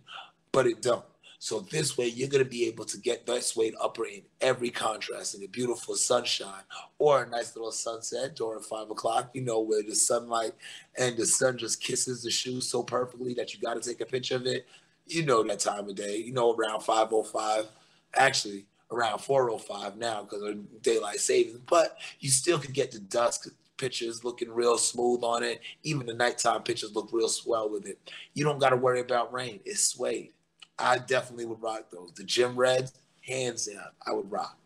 but 0.52 0.66
it 0.66 0.82
don't 0.82 1.06
so 1.44 1.62
this 1.62 1.98
way, 1.98 2.06
you're 2.06 2.30
going 2.30 2.44
to 2.44 2.50
be 2.50 2.68
able 2.68 2.86
to 2.86 3.00
get 3.00 3.26
that 3.26 3.44
suede 3.44 3.74
upper 3.82 4.06
in 4.06 4.22
every 4.42 4.70
contrast 4.70 5.34
in 5.34 5.44
a 5.44 5.48
beautiful 5.48 5.96
sunshine 5.96 6.62
or 7.00 7.24
a 7.24 7.28
nice 7.28 7.56
little 7.56 7.72
sunset 7.72 8.36
during 8.36 8.62
five 8.62 8.92
o'clock, 8.92 9.32
you 9.34 9.42
know, 9.42 9.60
where 9.60 9.82
the 9.82 9.96
sunlight 9.96 10.52
and 11.00 11.18
the 11.18 11.26
sun 11.26 11.58
just 11.58 11.82
kisses 11.82 12.22
the 12.22 12.30
shoes 12.30 12.68
so 12.68 12.84
perfectly 12.84 13.34
that 13.34 13.56
you 13.56 13.60
got 13.60 13.74
to 13.74 13.82
take 13.82 14.02
a 14.02 14.06
picture 14.06 14.36
of 14.36 14.46
it. 14.46 14.68
You 15.08 15.26
know 15.26 15.42
that 15.42 15.62
time 15.62 15.90
of 15.90 15.96
day, 15.96 16.18
you 16.18 16.32
know, 16.32 16.54
around 16.54 16.82
505, 16.82 17.66
actually 18.14 18.68
around 18.92 19.18
405 19.18 19.98
now 19.98 20.22
because 20.22 20.44
of 20.44 20.84
daylight 20.84 21.22
savings, 21.22 21.60
but 21.66 21.98
you 22.20 22.30
still 22.30 22.60
can 22.60 22.72
get 22.72 22.92
the 22.92 23.00
dusk 23.00 23.48
pictures 23.78 24.24
looking 24.24 24.52
real 24.52 24.78
smooth 24.78 25.24
on 25.24 25.42
it. 25.42 25.60
Even 25.82 26.06
the 26.06 26.14
nighttime 26.14 26.62
pictures 26.62 26.94
look 26.94 27.10
real 27.12 27.28
swell 27.28 27.68
with 27.68 27.88
it. 27.88 27.98
You 28.36 28.44
don't 28.44 28.60
got 28.60 28.70
to 28.70 28.76
worry 28.76 29.00
about 29.00 29.34
rain. 29.34 29.60
It's 29.66 29.82
suede. 29.82 30.34
I 30.82 30.98
definitely 30.98 31.46
would 31.46 31.62
rock 31.62 31.92
those. 31.92 32.12
The 32.16 32.24
Gym 32.24 32.56
Reds, 32.56 32.94
hands 33.22 33.68
down, 33.68 33.90
I 34.06 34.14
would 34.14 34.32
rock. 34.32 34.58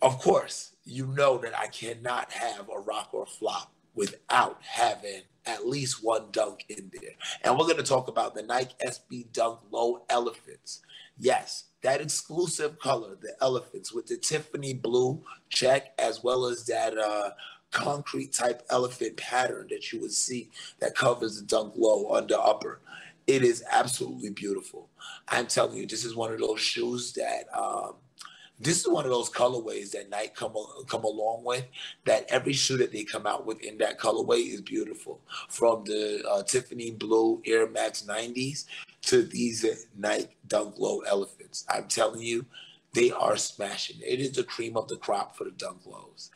Of 0.00 0.20
course, 0.20 0.74
you 0.84 1.06
know 1.06 1.38
that 1.38 1.58
I 1.58 1.66
cannot 1.66 2.30
have 2.32 2.68
a 2.68 2.78
rock 2.78 3.10
or 3.12 3.26
flop 3.26 3.72
without 3.94 4.58
having 4.62 5.22
at 5.44 5.66
least 5.66 6.04
one 6.04 6.26
dunk 6.30 6.64
in 6.68 6.90
there. 6.92 7.12
And 7.42 7.58
we're 7.58 7.64
going 7.64 7.78
to 7.78 7.82
talk 7.82 8.06
about 8.06 8.34
the 8.34 8.42
Nike 8.42 8.74
SB 8.84 9.32
Dunk 9.32 9.60
Low 9.70 10.04
Elephants. 10.08 10.82
Yes, 11.18 11.64
that 11.82 12.00
exclusive 12.00 12.78
color, 12.78 13.16
the 13.20 13.34
elephants 13.40 13.92
with 13.92 14.06
the 14.06 14.16
Tiffany 14.16 14.74
blue 14.74 15.22
check, 15.48 15.94
as 15.98 16.22
well 16.22 16.46
as 16.46 16.66
that 16.66 16.96
uh, 16.96 17.30
concrete 17.72 18.32
type 18.32 18.62
elephant 18.70 19.16
pattern 19.16 19.66
that 19.70 19.92
you 19.92 20.00
would 20.00 20.12
see 20.12 20.50
that 20.80 20.94
covers 20.94 21.40
the 21.40 21.46
dunk 21.46 21.74
low 21.76 22.12
under 22.12 22.36
upper 22.36 22.80
It 23.28 23.44
is 23.44 23.62
absolutely 23.70 24.30
beautiful. 24.30 24.88
I'm 25.28 25.46
telling 25.46 25.76
you, 25.76 25.86
this 25.86 26.02
is 26.06 26.16
one 26.16 26.32
of 26.32 26.40
those 26.40 26.60
shoes 26.60 27.12
that 27.12 27.44
um, 27.54 27.96
this 28.58 28.80
is 28.80 28.88
one 28.88 29.04
of 29.04 29.10
those 29.10 29.28
colorways 29.28 29.90
that 29.90 30.08
Nike 30.08 30.32
come 30.34 30.54
come 30.86 31.04
along 31.04 31.44
with. 31.44 31.66
That 32.06 32.24
every 32.30 32.54
shoe 32.54 32.78
that 32.78 32.90
they 32.90 33.04
come 33.04 33.26
out 33.26 33.44
with 33.44 33.60
in 33.60 33.76
that 33.78 33.98
colorway 33.98 34.48
is 34.48 34.62
beautiful. 34.62 35.20
From 35.50 35.84
the 35.84 36.24
uh, 36.26 36.42
Tiffany 36.42 36.90
Blue 36.92 37.42
Air 37.44 37.68
Max 37.68 38.02
90s 38.08 38.64
to 39.02 39.22
these 39.22 39.86
Nike 39.94 40.34
Dunk 40.46 40.76
Low 40.78 41.00
Elephants. 41.00 41.66
I'm 41.68 41.86
telling 41.86 42.22
you, 42.22 42.46
they 42.94 43.10
are 43.10 43.36
smashing. 43.36 43.98
It 44.00 44.20
is 44.20 44.32
the 44.32 44.44
cream 44.44 44.74
of 44.74 44.88
the 44.88 44.96
crop 44.96 45.36
for 45.36 45.44
the 45.44 45.50
Dunk 45.50 45.84
Lows. 45.84 46.30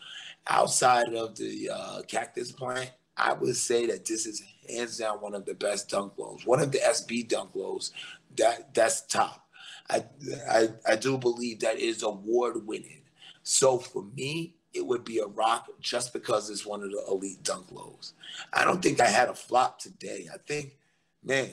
Outside 0.47 1.15
of 1.15 1.37
the 1.37 1.71
uh, 1.73 2.03
cactus 2.03 2.53
plant, 2.53 2.91
I 3.17 3.33
would 3.33 3.57
say 3.57 3.87
that 3.87 4.05
this 4.05 4.27
is 4.27 4.43
hands 4.68 4.98
down 4.98 5.20
one 5.20 5.35
of 5.35 5.44
the 5.44 5.55
best 5.55 5.88
dunk 5.88 6.12
lows. 6.16 6.46
One 6.46 6.61
of 6.61 6.72
the 6.72 6.79
SB 6.79 7.29
dunk 7.29 7.51
lows 7.55 7.92
that 8.37 8.75
that's 8.75 9.03
top. 9.03 9.46
I 9.90 10.05
I, 10.51 10.68
I 10.87 10.96
do 10.96 11.18
believe 11.18 11.61
that 11.61 11.79
is 11.79 12.03
award 12.03 12.66
winning. 12.66 13.03
So 13.42 13.79
for 13.79 14.05
me, 14.16 14.55
it 14.72 14.87
would 14.87 15.05
be 15.05 15.18
a 15.18 15.27
rock 15.27 15.68
just 15.81 16.12
because 16.12 16.48
it's 16.48 16.64
one 16.64 16.83
of 16.83 16.90
the 16.90 17.03
elite 17.09 17.42
dunk 17.42 17.70
lows. 17.70 18.14
I 18.53 18.64
don't 18.64 18.83
think 18.83 19.01
I 19.01 19.09
had 19.09 19.29
a 19.29 19.35
flop 19.35 19.79
today. 19.79 20.29
I 20.33 20.38
think, 20.46 20.77
man, 21.22 21.51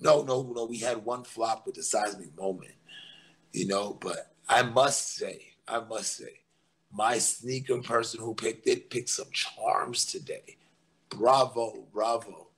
no, 0.00 0.22
no, 0.22 0.42
no. 0.54 0.64
We 0.64 0.78
had 0.78 1.04
one 1.04 1.24
flop 1.24 1.66
with 1.66 1.76
the 1.76 1.82
seismic 1.82 2.36
moment, 2.36 2.74
you 3.52 3.66
know. 3.66 3.96
But 4.00 4.32
I 4.48 4.62
must 4.62 5.14
say, 5.16 5.42
I 5.66 5.80
must 5.80 6.16
say, 6.16 6.40
my 6.92 7.18
sneaker 7.18 7.80
person 7.82 8.20
who 8.20 8.34
picked 8.34 8.66
it 8.66 8.90
picked 8.90 9.10
some 9.10 9.30
charms 9.32 10.04
today. 10.06 10.56
Bravo, 11.10 11.86
bravo. 11.92 12.48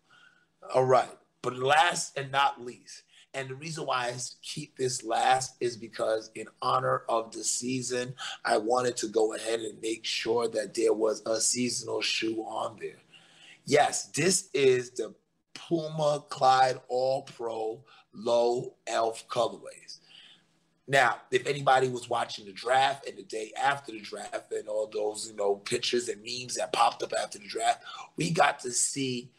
All 0.74 0.84
right. 0.84 1.10
But 1.42 1.56
last 1.56 2.18
and 2.18 2.30
not 2.30 2.60
least, 2.60 3.02
and 3.32 3.48
the 3.48 3.54
reason 3.54 3.86
why 3.86 4.08
I 4.08 4.14
keep 4.42 4.76
this 4.76 5.04
last 5.04 5.54
is 5.60 5.76
because, 5.76 6.30
in 6.34 6.46
honor 6.60 7.02
of 7.08 7.32
the 7.32 7.44
season, 7.44 8.14
I 8.44 8.58
wanted 8.58 8.96
to 8.98 9.08
go 9.08 9.34
ahead 9.34 9.60
and 9.60 9.80
make 9.80 10.04
sure 10.04 10.48
that 10.48 10.74
there 10.74 10.92
was 10.92 11.22
a 11.26 11.40
seasonal 11.40 12.02
shoe 12.02 12.42
on 12.42 12.76
there. 12.80 12.98
Yes, 13.64 14.06
this 14.06 14.50
is 14.52 14.90
the 14.90 15.14
Puma 15.54 16.24
Clyde 16.28 16.80
All 16.88 17.22
Pro 17.22 17.84
Low 18.12 18.74
Elf 18.88 19.28
colorways. 19.28 19.99
Now, 20.88 21.16
if 21.30 21.46
anybody 21.46 21.88
was 21.88 22.10
watching 22.10 22.46
the 22.46 22.52
draft 22.52 23.06
and 23.06 23.16
the 23.16 23.22
day 23.22 23.52
after 23.60 23.92
the 23.92 24.00
draft 24.00 24.52
and 24.52 24.68
all 24.68 24.90
those, 24.92 25.30
you 25.30 25.36
know, 25.36 25.56
pictures 25.56 26.08
and 26.08 26.22
memes 26.22 26.56
that 26.56 26.72
popped 26.72 27.02
up 27.02 27.12
after 27.20 27.38
the 27.38 27.46
draft, 27.46 27.84
we 28.16 28.30
got 28.30 28.58
to 28.60 28.72
see 28.72 29.30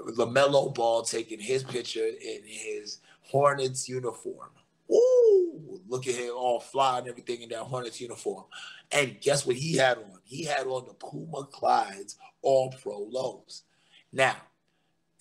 LaMelo 0.00 0.74
Ball 0.74 1.02
taking 1.02 1.40
his 1.40 1.64
picture 1.64 2.06
in 2.06 2.42
his 2.44 2.98
Hornets 3.22 3.88
uniform. 3.88 4.50
Ooh, 4.90 5.80
look 5.88 6.06
at 6.06 6.14
him 6.14 6.32
all 6.36 6.60
fly 6.60 6.98
and 6.98 7.08
everything 7.08 7.42
in 7.42 7.48
that 7.48 7.60
Hornets 7.60 8.00
uniform. 8.00 8.44
And 8.90 9.20
guess 9.20 9.46
what 9.46 9.56
he 9.56 9.76
had 9.76 9.98
on? 9.98 10.18
He 10.24 10.44
had 10.44 10.66
on 10.66 10.86
the 10.86 10.94
Puma 10.94 11.48
Clydes 11.50 12.16
All 12.42 12.72
Pro 12.82 12.98
Lows. 12.98 13.62
Now, 14.12 14.36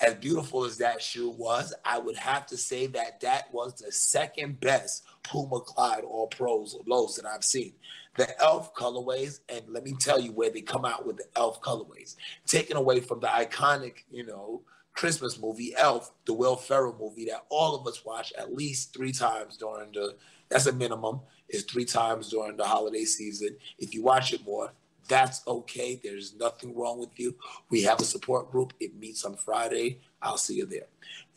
as 0.01 0.15
beautiful 0.15 0.65
as 0.65 0.77
that 0.77 1.01
shoe 1.01 1.29
was, 1.29 1.73
I 1.85 1.99
would 1.99 2.17
have 2.17 2.47
to 2.47 2.57
say 2.57 2.87
that 2.87 3.21
that 3.21 3.53
was 3.53 3.75
the 3.75 3.91
second 3.91 4.59
best 4.59 5.03
Puma 5.23 5.61
Clyde 5.61 6.03
All 6.03 6.27
Pros 6.27 6.75
lows 6.87 7.15
that 7.15 7.25
I've 7.25 7.43
seen. 7.43 7.73
The 8.17 8.39
Elf 8.41 8.73
colorways, 8.73 9.39
and 9.47 9.61
let 9.69 9.83
me 9.83 9.93
tell 9.99 10.19
you 10.19 10.31
where 10.31 10.49
they 10.49 10.61
come 10.61 10.85
out 10.85 11.05
with 11.05 11.17
the 11.17 11.25
Elf 11.35 11.61
colorways, 11.61 12.15
taken 12.45 12.75
away 12.75 12.99
from 12.99 13.19
the 13.19 13.27
iconic, 13.27 14.03
you 14.09 14.25
know, 14.25 14.63
Christmas 14.93 15.39
movie 15.39 15.73
Elf, 15.77 16.11
the 16.25 16.33
Will 16.33 16.57
Ferrell 16.57 16.97
movie 16.99 17.25
that 17.25 17.45
all 17.49 17.75
of 17.75 17.87
us 17.87 18.03
watch 18.03 18.33
at 18.37 18.53
least 18.53 18.93
three 18.93 19.13
times 19.13 19.57
during 19.57 19.91
the. 19.93 20.15
That's 20.49 20.65
a 20.65 20.73
minimum. 20.73 21.21
Is 21.47 21.63
three 21.63 21.85
times 21.85 22.29
during 22.29 22.55
the 22.55 22.63
holiday 22.63 23.03
season. 23.03 23.57
If 23.77 23.93
you 23.93 24.03
watch 24.03 24.33
it 24.33 24.45
more, 24.45 24.71
that's 25.07 25.45
okay. 25.47 25.99
There's 26.01 26.35
nothing 26.35 26.75
wrong 26.75 26.99
with 26.99 27.19
you. 27.19 27.35
We 27.69 27.83
have 27.83 27.99
a 27.99 28.05
support 28.05 28.51
group. 28.51 28.73
It 28.79 28.95
meets 28.95 29.25
on 29.25 29.35
Friday. 29.35 29.99
I'll 30.21 30.37
see 30.37 30.55
you 30.55 30.65
there. 30.65 30.87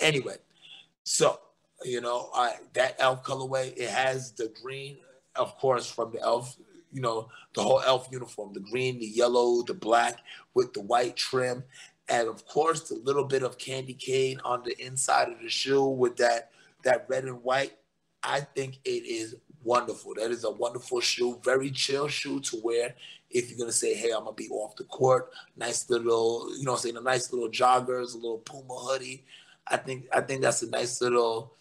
Anyway, 0.01 0.37
so 1.03 1.41
you 1.85 2.01
know 2.01 2.31
I, 2.35 2.55
that 2.75 2.97
elf 2.99 3.25
colorway. 3.25 3.77
It 3.77 3.89
has 3.89 4.33
the 4.33 4.53
green, 4.63 4.99
of 5.37 5.57
course, 5.59 5.91
from 5.91 6.13
the 6.13 6.21
elf. 6.21 6.57
You 6.93 7.01
know 7.01 7.29
the 7.55 7.63
whole 7.63 7.81
elf 7.85 8.09
uniform: 8.11 8.53
the 8.53 8.61
green, 8.61 8.99
the 8.99 9.07
yellow, 9.07 9.63
the 9.63 9.75
black 9.75 10.19
with 10.55 10.73
the 10.73 10.83
white 10.83 11.17
trim, 11.17 11.65
and 12.09 12.29
of 12.29 12.47
course 12.47 12.89
the 12.89 12.97
little 12.97 13.25
bit 13.25 13.43
of 13.43 13.59
candy 13.59 13.95
cane 13.95 14.41
on 14.45 14.63
the 14.63 14.79
inside 14.85 15.29
of 15.29 15.41
the 15.41 15.49
shoe 15.49 15.85
with 15.85 16.17
that 16.19 16.51
that 16.85 17.07
red 17.09 17.25
and 17.25 17.43
white. 17.43 17.73
I 18.23 18.41
think 18.41 18.79
it 18.85 19.05
is 19.05 19.37
wonderful. 19.65 20.15
That 20.15 20.31
is 20.31 20.45
a 20.45 20.51
wonderful 20.51 21.01
shoe, 21.01 21.41
very 21.43 21.71
chill 21.71 22.09
shoe 22.09 22.41
to 22.41 22.61
wear 22.63 22.95
if 23.35 23.51
you're 23.51 23.59
gonna 23.59 23.73
say, 23.73 23.95
hey, 23.95 24.13
I'm 24.13 24.25
gonna 24.25 24.33
be 24.33 24.49
off 24.49 24.77
the 24.77 24.85
court, 24.85 25.31
nice 25.57 25.91
little, 25.91 26.49
you 26.57 26.65
know, 26.65 26.73
I'm 26.73 26.79
saying 26.79 26.97
a 26.97 27.01
nice 27.01 27.33
little 27.33 27.51
joggers, 27.51 28.15
a 28.15 28.17
little 28.17 28.39
Puma 28.39 28.75
hoodie. 28.75 29.25
I 29.67 29.77
think 29.77 30.07
I 30.15 30.21
think 30.21 30.41
that's 30.41 30.63
a 30.63 30.71
nice 30.71 31.01
little 31.01 31.57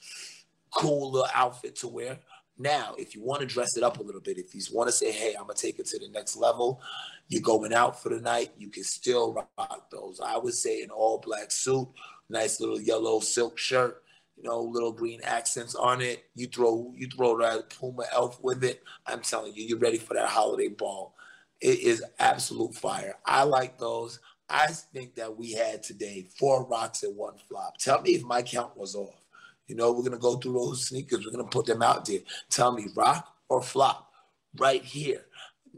cool 0.71 1.11
little 1.11 1.27
outfit 1.33 1.75
to 1.77 1.87
wear. 1.87 2.19
Now, 2.59 2.93
if 2.99 3.15
you 3.15 3.23
want 3.23 3.41
to 3.41 3.47
dress 3.47 3.75
it 3.75 3.83
up 3.83 3.99
a 3.99 4.03
little 4.03 4.21
bit, 4.21 4.37
if 4.37 4.53
you 4.53 4.61
want 4.71 4.87
to 4.87 4.93
say, 4.93 5.11
hey, 5.11 5.33
I'm 5.33 5.47
gonna 5.47 5.55
take 5.55 5.79
it 5.79 5.87
to 5.87 5.99
the 5.99 6.09
next 6.09 6.37
level, 6.37 6.79
you're 7.27 7.41
going 7.41 7.73
out 7.73 8.01
for 8.01 8.09
the 8.09 8.21
night, 8.21 8.51
you 8.57 8.69
can 8.69 8.83
still 8.83 9.33
rock 9.33 9.89
those. 9.91 10.21
I 10.23 10.37
would 10.37 10.53
say 10.53 10.83
an 10.83 10.91
all 10.91 11.17
black 11.17 11.49
suit, 11.51 11.87
nice 12.29 12.59
little 12.59 12.79
yellow 12.79 13.19
silk 13.19 13.57
shirt, 13.57 14.03
you 14.37 14.43
know, 14.43 14.61
little 14.61 14.91
green 14.91 15.21
accents 15.23 15.73
on 15.73 16.01
it. 16.01 16.25
You 16.35 16.45
throw 16.47 16.93
you 16.95 17.07
throw 17.07 17.39
that 17.39 17.71
Puma 17.71 18.03
elf 18.13 18.39
with 18.43 18.63
it. 18.63 18.83
I'm 19.07 19.21
telling 19.21 19.55
you, 19.55 19.63
you're 19.63 19.79
ready 19.79 19.97
for 19.97 20.13
that 20.13 20.29
holiday 20.29 20.67
ball. 20.67 21.15
It 21.61 21.79
is 21.79 22.03
absolute 22.19 22.75
fire. 22.75 23.15
I 23.25 23.43
like 23.43 23.77
those. 23.77 24.19
I 24.49 24.67
think 24.67 25.15
that 25.15 25.35
we 25.37 25.53
had 25.53 25.81
today 25.81 26.27
four 26.37 26.65
rocks 26.65 27.03
and 27.03 27.15
one 27.15 27.35
flop. 27.47 27.77
Tell 27.77 28.01
me 28.01 28.11
if 28.11 28.23
my 28.23 28.41
count 28.41 28.75
was 28.77 28.95
off. 28.95 29.21
You 29.67 29.75
know, 29.75 29.91
we're 29.91 30.03
gonna 30.03 30.17
go 30.17 30.35
through 30.35 30.53
those 30.53 30.87
sneakers. 30.87 31.25
We're 31.25 31.31
gonna 31.31 31.45
put 31.45 31.65
them 31.65 31.81
out 31.81 32.05
there. 32.05 32.19
Tell 32.49 32.71
me 32.71 32.87
rock 32.95 33.33
or 33.49 33.61
flop 33.61 34.11
right 34.57 34.83
here. 34.83 35.25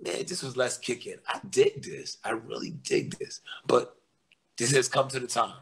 Man, 0.01 0.25
this 0.27 0.43
was 0.43 0.57
less 0.57 0.77
kicking. 0.77 1.17
I 1.27 1.39
dig 1.49 1.83
this. 1.83 2.17
I 2.23 2.31
really 2.31 2.71
dig 2.71 3.17
this. 3.17 3.41
But 3.65 3.95
this 4.57 4.71
has 4.71 4.89
come 4.89 5.07
to 5.09 5.19
the 5.19 5.27
time. 5.27 5.61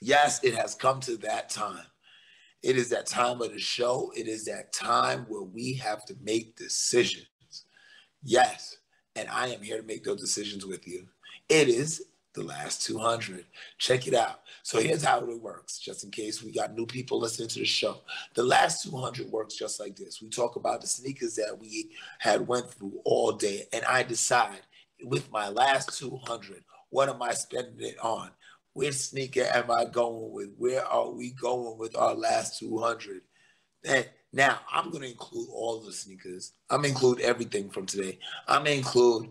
Yes, 0.00 0.42
it 0.44 0.54
has 0.54 0.74
come 0.74 1.00
to 1.00 1.16
that 1.18 1.50
time. 1.50 1.84
It 2.62 2.76
is 2.76 2.90
that 2.90 3.06
time 3.06 3.40
of 3.42 3.52
the 3.52 3.58
show. 3.58 4.12
It 4.16 4.28
is 4.28 4.44
that 4.46 4.72
time 4.72 5.26
where 5.28 5.42
we 5.42 5.74
have 5.74 6.04
to 6.06 6.16
make 6.22 6.56
decisions. 6.56 7.26
Yes, 8.22 8.77
and 9.18 9.28
I 9.28 9.48
am 9.48 9.60
here 9.60 9.78
to 9.78 9.86
make 9.86 10.04
those 10.04 10.20
decisions 10.20 10.64
with 10.64 10.86
you. 10.86 11.06
It 11.48 11.68
is 11.68 12.04
the 12.34 12.44
last 12.44 12.86
200. 12.86 13.44
Check 13.78 14.06
it 14.06 14.14
out. 14.14 14.40
So 14.62 14.80
here's 14.80 15.02
how 15.02 15.18
it 15.18 15.42
works, 15.42 15.78
just 15.78 16.04
in 16.04 16.10
case 16.10 16.42
we 16.42 16.52
got 16.52 16.74
new 16.74 16.86
people 16.86 17.18
listening 17.18 17.48
to 17.48 17.58
the 17.58 17.64
show. 17.64 17.98
The 18.34 18.44
last 18.44 18.84
200 18.84 19.28
works 19.28 19.56
just 19.56 19.80
like 19.80 19.96
this. 19.96 20.22
We 20.22 20.28
talk 20.28 20.54
about 20.54 20.80
the 20.80 20.86
sneakers 20.86 21.34
that 21.34 21.58
we 21.58 21.90
had 22.20 22.46
went 22.46 22.70
through 22.70 23.00
all 23.04 23.32
day, 23.32 23.64
and 23.72 23.84
I 23.86 24.04
decide 24.04 24.60
with 25.04 25.30
my 25.32 25.48
last 25.48 25.98
200, 25.98 26.62
what 26.90 27.08
am 27.08 27.20
I 27.20 27.32
spending 27.32 27.80
it 27.80 27.98
on? 28.00 28.30
Which 28.72 28.94
sneaker 28.94 29.48
am 29.52 29.70
I 29.70 29.84
going 29.84 30.32
with? 30.32 30.50
Where 30.56 30.84
are 30.84 31.10
we 31.10 31.30
going 31.30 31.76
with 31.76 31.96
our 31.96 32.14
last 32.14 32.60
200? 32.60 33.22
And 33.84 34.08
now 34.32 34.60
I'm 34.72 34.90
going 34.90 35.02
to 35.02 35.10
include 35.10 35.48
all 35.52 35.80
the 35.80 35.92
sneakers. 35.92 36.52
I'm 36.68 36.82
to 36.82 36.88
include 36.88 37.20
everything 37.20 37.70
from 37.70 37.86
today. 37.86 38.18
I'm 38.46 38.64
to 38.64 38.72
include 38.72 39.30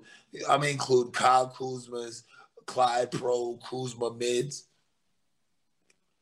I'm 0.49 0.61
to 0.61 0.69
include 0.69 1.13
Kyle 1.13 1.47
Kuzma's 1.47 2.23
Clyde 2.65 3.11
Pro 3.11 3.57
Kuzma 3.57 4.13
mids. 4.13 4.65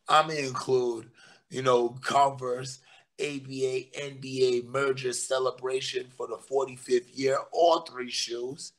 I'm 0.07 0.29
to 0.29 0.47
include, 0.47 1.09
you 1.49 1.63
know, 1.63 1.89
Converse 2.01 2.79
ABA 3.19 3.85
NBA 3.97 4.65
merger 4.65 5.13
celebration 5.13 6.07
for 6.15 6.27
the 6.27 6.37
45th 6.37 7.17
year. 7.17 7.37
All 7.51 7.81
three 7.81 8.11
shoes. 8.11 8.73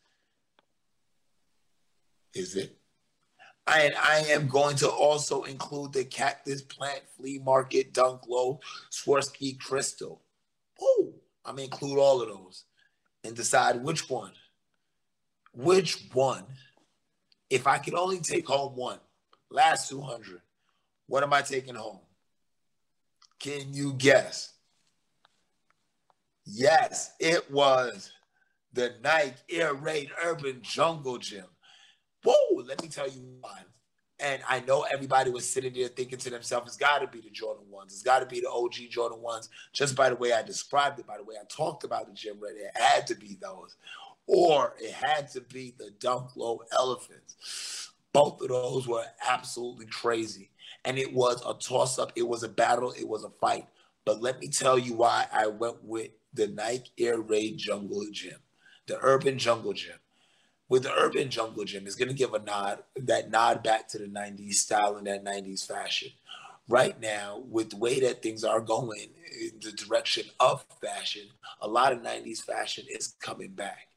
Is 2.35 2.55
it? 2.55 2.77
And 3.67 3.95
I 3.97 4.19
am 4.29 4.47
going 4.47 4.77
to 4.77 4.89
also 4.89 5.43
include 5.43 5.93
the 5.93 6.05
Cactus 6.05 6.63
Plant 6.63 7.03
Flea 7.17 7.41
Market 7.45 7.93
Dunk 7.93 8.23
Low 8.29 8.61
Swarovski 8.91 9.59
Crystal. 9.59 10.23
Oh, 10.81 11.13
I'm 11.45 11.57
to 11.57 11.65
include 11.65 11.99
all 11.99 12.23
of 12.23 12.29
those 12.29 12.65
and 13.25 13.35
decide 13.35 13.83
which 13.83 14.09
one. 14.09 14.33
Which 15.53 16.09
one? 16.13 16.45
If 17.51 17.67
I 17.67 17.79
could 17.79 17.95
only 17.95 18.19
take 18.19 18.47
home 18.47 18.77
one, 18.77 18.99
last 19.51 19.89
200, 19.89 20.41
what 21.07 21.23
am 21.23 21.33
I 21.33 21.43
taking 21.43 21.75
home? 21.75 22.01
Can 23.39 23.73
you 23.73 23.93
guess? 23.95 24.53
Yes, 26.45 27.13
it 27.19 27.51
was 27.51 28.13
the 28.73 28.95
Nike 29.03 29.37
Air 29.51 29.75
Raid 29.75 30.11
Urban 30.25 30.61
Jungle 30.63 31.19
Gym. 31.19 31.47
Whoa, 32.27 32.63
let 32.67 32.83
me 32.83 32.89
tell 32.89 33.09
you 33.09 33.23
why. 33.41 33.61
And 34.19 34.43
I 34.49 34.61
know 34.61 34.83
everybody 34.83 35.31
was 35.31 35.49
sitting 35.49 35.75
there 35.75 35.89
thinking 35.89 36.19
to 36.19 36.31
themselves, 36.31 36.69
it's 36.69 36.77
got 36.77 37.01
to 37.01 37.07
be 37.07 37.21
the 37.21 37.31
Jordan 37.31 37.71
ones. 37.71 37.93
It's 37.93 38.03
got 38.03 38.19
to 38.19 38.27
be 38.27 38.41
the 38.41 38.51
OG 38.51 38.91
Jordan 38.91 39.21
ones. 39.21 39.49
Just 39.73 39.95
by 39.95 40.09
the 40.09 40.17
way 40.17 40.33
I 40.33 40.43
described 40.43 40.99
it, 40.99 41.07
by 41.07 41.19
the 41.19 41.23
way 41.23 41.37
I 41.41 41.45
talked 41.49 41.85
about 41.85 42.09
the 42.09 42.15
gym 42.15 42.41
right 42.41 42.55
it 42.57 42.71
had 42.75 43.07
to 43.09 43.15
be 43.15 43.39
those. 43.41 43.77
Or 44.27 44.75
it 44.81 44.93
had 44.93 45.31
to 45.33 45.41
be 45.41 45.75
the 45.79 45.91
Dunk 46.01 46.35
Low 46.35 46.63
Elephants. 46.73 47.93
Both 48.13 48.41
of 48.41 48.49
those 48.49 48.89
were 48.89 49.05
absolutely 49.29 49.87
crazy. 49.87 50.51
And 50.85 50.99
it 50.99 51.13
was 51.13 51.43
a 51.47 51.55
toss 51.55 51.99
up, 51.99 52.13
it 52.17 52.27
was 52.27 52.43
a 52.43 52.49
battle, 52.49 52.93
it 52.99 53.07
was 53.07 53.23
a 53.23 53.31
fight. 53.41 53.67
But 54.05 54.21
let 54.21 54.41
me 54.41 54.49
tell 54.49 54.79
you 54.79 54.95
why 54.95 55.27
I 55.33 55.47
went 55.47 55.85
with 55.85 56.11
the 56.33 56.49
Nike 56.49 56.91
Air 56.99 57.21
Raid 57.21 57.59
Jungle 57.59 58.05
Gym, 58.11 58.39
the 58.87 58.99
Urban 59.01 59.39
Jungle 59.39 59.75
Gym 59.75 59.97
with 60.69 60.83
the 60.83 60.93
urban 60.93 61.31
jungle 61.31 61.65
gym 61.65 61.87
is 61.87 61.95
going 61.95 62.09
to 62.09 62.15
give 62.15 62.35
a 62.35 62.39
nod 62.41 62.83
that 62.97 63.31
nod 63.31 63.63
back 63.63 63.89
to 63.89 63.99
the 63.99 64.07
90s 64.07 64.55
style 64.55 64.97
and 64.97 65.07
that 65.07 65.25
90s 65.25 65.67
fashion. 65.67 66.11
Right 66.69 67.01
now 67.01 67.43
with 67.49 67.71
the 67.71 67.77
way 67.77 68.01
that 68.01 68.23
things 68.23 68.43
are 68.43 68.61
going 68.61 69.11
in 69.41 69.53
the 69.61 69.71
direction 69.73 70.25
of 70.41 70.65
fashion 70.83 71.29
a 71.61 71.69
lot 71.69 71.93
of 71.93 72.01
90s 72.01 72.43
fashion 72.43 72.85
is 72.89 73.15
coming 73.21 73.51
back. 73.51 73.89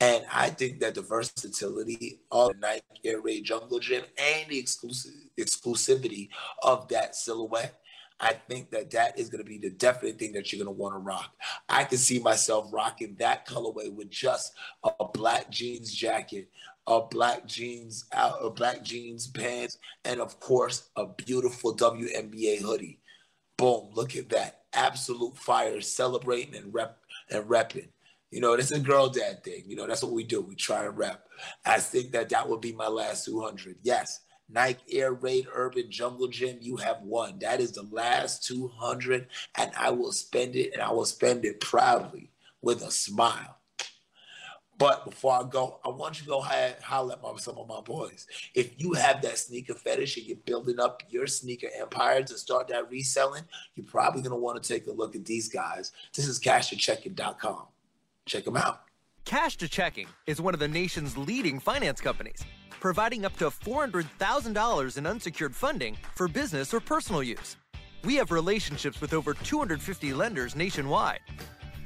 And 0.00 0.24
I 0.32 0.50
think 0.50 0.80
that 0.80 0.94
the 0.94 1.02
versatility 1.02 2.20
of 2.30 2.52
the 2.52 2.58
Nike 2.58 2.84
Air 3.04 3.20
Raid 3.20 3.44
Jungle 3.44 3.78
Gym 3.78 4.04
and 4.18 4.50
the 4.50 4.58
exclusive 4.58 5.12
exclusivity 5.38 6.28
of 6.62 6.88
that 6.88 7.14
silhouette 7.14 7.80
I 8.20 8.32
think 8.32 8.70
that 8.70 8.90
that 8.92 9.18
is 9.18 9.28
going 9.28 9.42
to 9.42 9.48
be 9.48 9.58
the 9.58 9.70
definite 9.70 10.18
thing 10.18 10.32
that 10.32 10.52
you're 10.52 10.64
going 10.64 10.74
to 10.74 10.80
want 10.80 10.94
to 10.94 10.98
rock. 10.98 11.34
I 11.68 11.84
can 11.84 11.98
see 11.98 12.18
myself 12.18 12.70
rocking 12.72 13.16
that 13.18 13.46
colorway 13.46 13.92
with 13.92 14.10
just 14.10 14.52
a 14.84 15.04
black 15.04 15.50
jeans 15.50 15.92
jacket, 15.92 16.48
a 16.86 17.00
black 17.02 17.46
jeans 17.46 18.04
out, 18.12 18.38
a 18.40 18.50
black 18.50 18.82
jeans 18.82 19.26
pants, 19.26 19.78
and 20.04 20.20
of 20.20 20.38
course 20.40 20.90
a 20.96 21.06
beautiful 21.06 21.76
WNBA 21.76 22.60
hoodie. 22.60 23.00
Boom! 23.56 23.90
Look 23.94 24.16
at 24.16 24.28
that, 24.30 24.62
absolute 24.72 25.36
fire, 25.36 25.80
celebrating 25.80 26.56
and 26.56 26.72
rep 26.72 26.98
and 27.30 27.44
repping. 27.44 27.88
You 28.30 28.40
know, 28.40 28.54
it's 28.54 28.72
a 28.72 28.80
girl 28.80 29.08
dad 29.08 29.44
thing. 29.44 29.62
You 29.66 29.76
know, 29.76 29.86
that's 29.86 30.02
what 30.02 30.12
we 30.12 30.24
do. 30.24 30.40
We 30.40 30.56
try 30.56 30.82
to 30.82 30.90
rep. 30.90 31.28
I 31.64 31.78
think 31.78 32.10
that 32.12 32.28
that 32.30 32.48
would 32.48 32.60
be 32.60 32.72
my 32.72 32.88
last 32.88 33.26
200. 33.26 33.76
Yes, 33.82 34.20
Nike 34.48 34.98
Air 34.98 35.12
Raid 35.12 35.46
Urban 35.52 35.90
Jungle 35.90 36.28
Gym, 36.28 36.58
you 36.60 36.76
have 36.76 37.02
won. 37.02 37.38
That 37.40 37.60
is 37.60 37.72
the 37.72 37.86
last 37.90 38.46
200, 38.46 39.26
and 39.56 39.72
I 39.76 39.90
will 39.90 40.12
spend 40.12 40.54
it, 40.56 40.72
and 40.72 40.82
I 40.82 40.92
will 40.92 41.06
spend 41.06 41.44
it 41.44 41.60
proudly 41.60 42.30
with 42.60 42.82
a 42.82 42.90
smile. 42.90 43.58
But 44.76 45.04
before 45.04 45.34
I 45.34 45.44
go, 45.48 45.78
I 45.84 45.88
want 45.88 46.18
you 46.18 46.24
to 46.24 46.30
go 46.30 46.40
holler 46.40 47.12
at 47.12 47.22
my, 47.22 47.32
some 47.36 47.58
of 47.58 47.68
my 47.68 47.80
boys. 47.80 48.26
If 48.54 48.80
you 48.80 48.94
have 48.94 49.22
that 49.22 49.38
sneaker 49.38 49.74
fetish 49.74 50.16
and 50.16 50.26
you're 50.26 50.36
building 50.38 50.80
up 50.80 51.02
your 51.08 51.28
sneaker 51.28 51.68
empire 51.78 52.22
to 52.24 52.36
start 52.36 52.68
that 52.68 52.90
reselling, 52.90 53.44
you're 53.76 53.86
probably 53.86 54.22
going 54.22 54.32
to 54.32 54.36
want 54.36 54.60
to 54.60 54.68
take 54.68 54.88
a 54.88 54.92
look 54.92 55.14
at 55.14 55.24
these 55.24 55.48
guys. 55.48 55.92
This 56.12 56.26
is 56.26 56.40
cashtochecking.com. 56.40 57.66
Check 58.26 58.44
them 58.44 58.56
out. 58.56 58.82
Cash 59.24 59.56
to 59.58 59.68
Checking 59.68 60.08
is 60.26 60.40
one 60.40 60.54
of 60.54 60.60
the 60.60 60.68
nation's 60.68 61.16
leading 61.16 61.60
finance 61.60 62.00
companies 62.00 62.44
providing 62.84 63.24
up 63.24 63.34
to 63.38 63.46
$400,000 63.46 64.98
in 64.98 65.06
unsecured 65.06 65.56
funding 65.56 65.96
for 66.14 66.28
business 66.28 66.74
or 66.74 66.80
personal 66.80 67.22
use. 67.22 67.56
We 68.04 68.16
have 68.16 68.30
relationships 68.30 69.00
with 69.00 69.14
over 69.14 69.32
250 69.32 70.12
lenders 70.12 70.54
nationwide. 70.54 71.20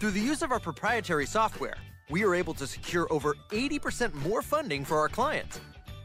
Through 0.01 0.11
the 0.11 0.21
use 0.21 0.43
of 0.43 0.51
our 0.51 0.59
proprietary 0.59 1.25
software, 1.25 1.77
we 2.11 2.25
are 2.25 2.35
able 2.35 2.53
to 2.55 2.67
secure 2.67 3.07
over 3.13 3.37
80% 3.51 4.13
more 4.27 4.43
funding 4.43 4.85
for 4.85 4.99
our 4.99 5.09
clients. 5.09 5.61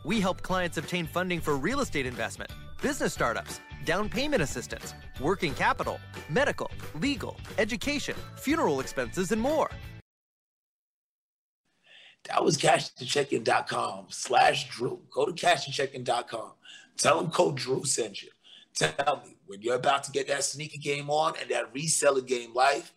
We 0.06 0.22
help 0.22 0.44
clients 0.44 0.78
obtain 0.78 1.08
funding 1.08 1.42
for 1.42 1.58
real 1.58 1.80
estate 1.80 2.06
investment, 2.06 2.52
business 2.80 3.14
startups, 3.14 3.62
down 3.86 4.10
payment 4.10 4.44
assistance, 4.44 4.94
working 5.20 5.56
capital, 5.56 6.00
medical, 6.30 6.70
legal, 7.00 7.40
education, 7.58 8.16
funeral 8.36 8.80
expenses, 8.80 9.32
and 9.32 9.42
more. 9.42 9.72
That 12.30 12.44
was 12.44 12.58
cashtocheckin.com 12.58 14.06
slash 14.10 14.70
Drew. 14.70 15.02
Go 15.12 15.26
to 15.26 15.34
cashtocheckin.com. 15.34 16.52
Tell 16.98 17.22
them 17.22 17.32
code 17.32 17.58
Drew 17.58 17.84
sent 17.84 18.22
you. 18.22 18.30
Tell 18.76 19.22
me 19.26 19.38
when 19.46 19.62
you're 19.62 19.76
about 19.76 20.04
to 20.06 20.12
get 20.12 20.28
that 20.30 20.44
sneaker 20.44 20.80
game 20.82 21.10
on 21.10 21.34
and 21.40 21.50
that 21.52 21.74
reseller 21.74 22.26
game 22.26 22.54
life, 22.54 22.94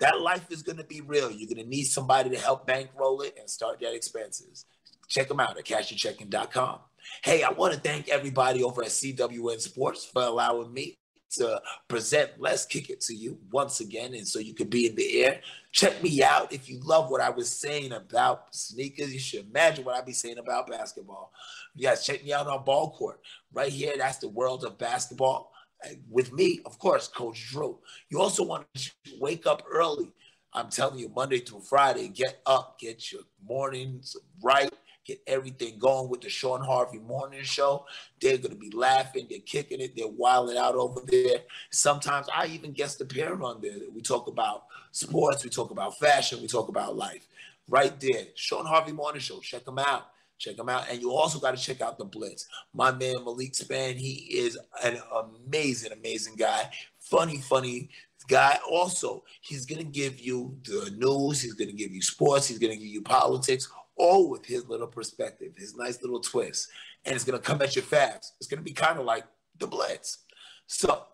that 0.00 0.20
life 0.20 0.50
is 0.50 0.62
going 0.62 0.78
to 0.78 0.84
be 0.84 1.00
real. 1.00 1.30
You're 1.30 1.48
going 1.48 1.64
to 1.64 1.68
need 1.68 1.84
somebody 1.84 2.30
to 2.30 2.38
help 2.38 2.66
bankroll 2.66 3.22
it 3.22 3.36
and 3.38 3.48
start 3.48 3.80
that 3.80 3.94
expenses. 3.94 4.66
Check 5.08 5.28
them 5.28 5.40
out 5.40 5.56
at 5.56 5.64
cashtocheckin.com. 5.64 6.80
Hey, 7.22 7.42
I 7.42 7.50
want 7.50 7.72
to 7.74 7.80
thank 7.80 8.08
everybody 8.08 8.62
over 8.62 8.82
at 8.82 8.88
CWN 8.88 9.60
Sports 9.60 10.04
for 10.04 10.22
allowing 10.22 10.72
me 10.72 10.98
to 11.30 11.60
present 11.88 12.30
Let's 12.38 12.64
Kick 12.64 12.90
It 12.90 13.00
to 13.02 13.14
you 13.14 13.38
once 13.50 13.80
again, 13.80 14.14
and 14.14 14.26
so 14.26 14.38
you 14.38 14.54
could 14.54 14.70
be 14.70 14.86
in 14.86 14.94
the 14.94 15.24
air. 15.24 15.40
Check 15.72 16.02
me 16.02 16.22
out 16.22 16.52
if 16.52 16.68
you 16.68 16.80
love 16.80 17.10
what 17.10 17.20
I 17.20 17.30
was 17.30 17.50
saying 17.50 17.92
about 17.92 18.54
sneakers. 18.54 19.12
You 19.12 19.20
should 19.20 19.46
imagine 19.48 19.84
what 19.84 19.96
I'd 19.96 20.06
be 20.06 20.12
saying 20.12 20.38
about 20.38 20.68
basketball. 20.68 21.32
You 21.74 21.88
guys 21.88 22.04
check 22.04 22.24
me 22.24 22.32
out 22.32 22.46
on 22.46 22.64
Ball 22.64 22.90
Court 22.90 23.20
right 23.52 23.72
here. 23.72 23.92
That's 23.96 24.18
the 24.18 24.28
world 24.28 24.64
of 24.64 24.78
basketball 24.78 25.52
with 26.10 26.32
me, 26.32 26.60
of 26.66 26.78
course, 26.78 27.08
Coach 27.08 27.48
Drew. 27.50 27.78
You 28.08 28.20
also 28.20 28.44
want 28.44 28.66
to 28.74 28.90
wake 29.20 29.46
up 29.46 29.62
early. 29.70 30.10
I'm 30.52 30.70
telling 30.70 30.98
you, 30.98 31.10
Monday 31.14 31.40
through 31.40 31.60
Friday, 31.60 32.08
get 32.08 32.40
up, 32.46 32.78
get 32.80 33.12
your 33.12 33.22
mornings 33.46 34.16
right 34.42 34.72
get 35.08 35.22
everything 35.26 35.78
going 35.78 36.10
with 36.10 36.20
the 36.20 36.28
Sean 36.28 36.62
Harvey 36.62 36.98
Morning 36.98 37.42
Show. 37.42 37.86
They're 38.20 38.36
going 38.36 38.50
to 38.50 38.56
be 38.56 38.70
laughing, 38.70 39.26
they're 39.28 39.40
kicking 39.40 39.80
it, 39.80 39.96
they're 39.96 40.06
wilding 40.06 40.58
out 40.58 40.74
over 40.74 41.00
there. 41.06 41.38
Sometimes 41.70 42.28
I 42.32 42.46
even 42.48 42.72
guest 42.72 43.00
appear 43.00 43.40
on 43.42 43.60
there. 43.62 43.78
We 43.92 44.02
talk 44.02 44.28
about 44.28 44.64
sports, 44.92 45.42
we 45.42 45.50
talk 45.50 45.70
about 45.70 45.98
fashion, 45.98 46.42
we 46.42 46.46
talk 46.46 46.68
about 46.68 46.94
life. 46.94 47.26
Right 47.68 47.98
there, 47.98 48.24
Sean 48.34 48.66
Harvey 48.66 48.92
Morning 48.92 49.20
Show. 49.20 49.40
Check 49.40 49.64
them 49.64 49.78
out. 49.78 50.08
Check 50.38 50.56
them 50.56 50.68
out. 50.68 50.84
And 50.90 51.00
you 51.00 51.10
also 51.10 51.38
got 51.38 51.56
to 51.56 51.62
check 51.62 51.80
out 51.80 51.98
the 51.98 52.04
Blitz. 52.04 52.46
My 52.72 52.92
man 52.92 53.24
Malik 53.24 53.54
Span, 53.54 53.96
he 53.96 54.26
is 54.30 54.58
an 54.84 54.98
amazing, 55.46 55.92
amazing 55.92 56.36
guy. 56.36 56.70
Funny, 56.98 57.38
funny 57.38 57.90
guy. 58.28 58.58
Also, 58.70 59.24
he's 59.40 59.66
going 59.66 59.84
to 59.84 59.90
give 59.90 60.20
you 60.20 60.56
the 60.64 60.92
news, 60.96 61.40
he's 61.42 61.54
going 61.54 61.70
to 61.70 61.76
give 61.76 61.92
you 61.92 62.02
sports, 62.02 62.46
he's 62.46 62.58
going 62.58 62.72
to 62.72 62.78
give 62.78 62.86
you 62.86 63.02
politics, 63.02 63.68
all 63.98 64.28
with 64.30 64.46
his 64.46 64.66
little 64.68 64.86
perspective, 64.86 65.52
his 65.56 65.76
nice 65.76 66.00
little 66.02 66.20
twist. 66.20 66.68
And 67.04 67.14
it's 67.14 67.24
going 67.24 67.38
to 67.38 67.44
come 67.44 67.60
at 67.62 67.76
you 67.76 67.82
fast. 67.82 68.34
It's 68.38 68.48
going 68.48 68.58
to 68.58 68.64
be 68.64 68.72
kind 68.72 68.98
of 68.98 69.04
like 69.04 69.24
the 69.58 69.66
Blitz. 69.66 70.18
So 70.66 71.04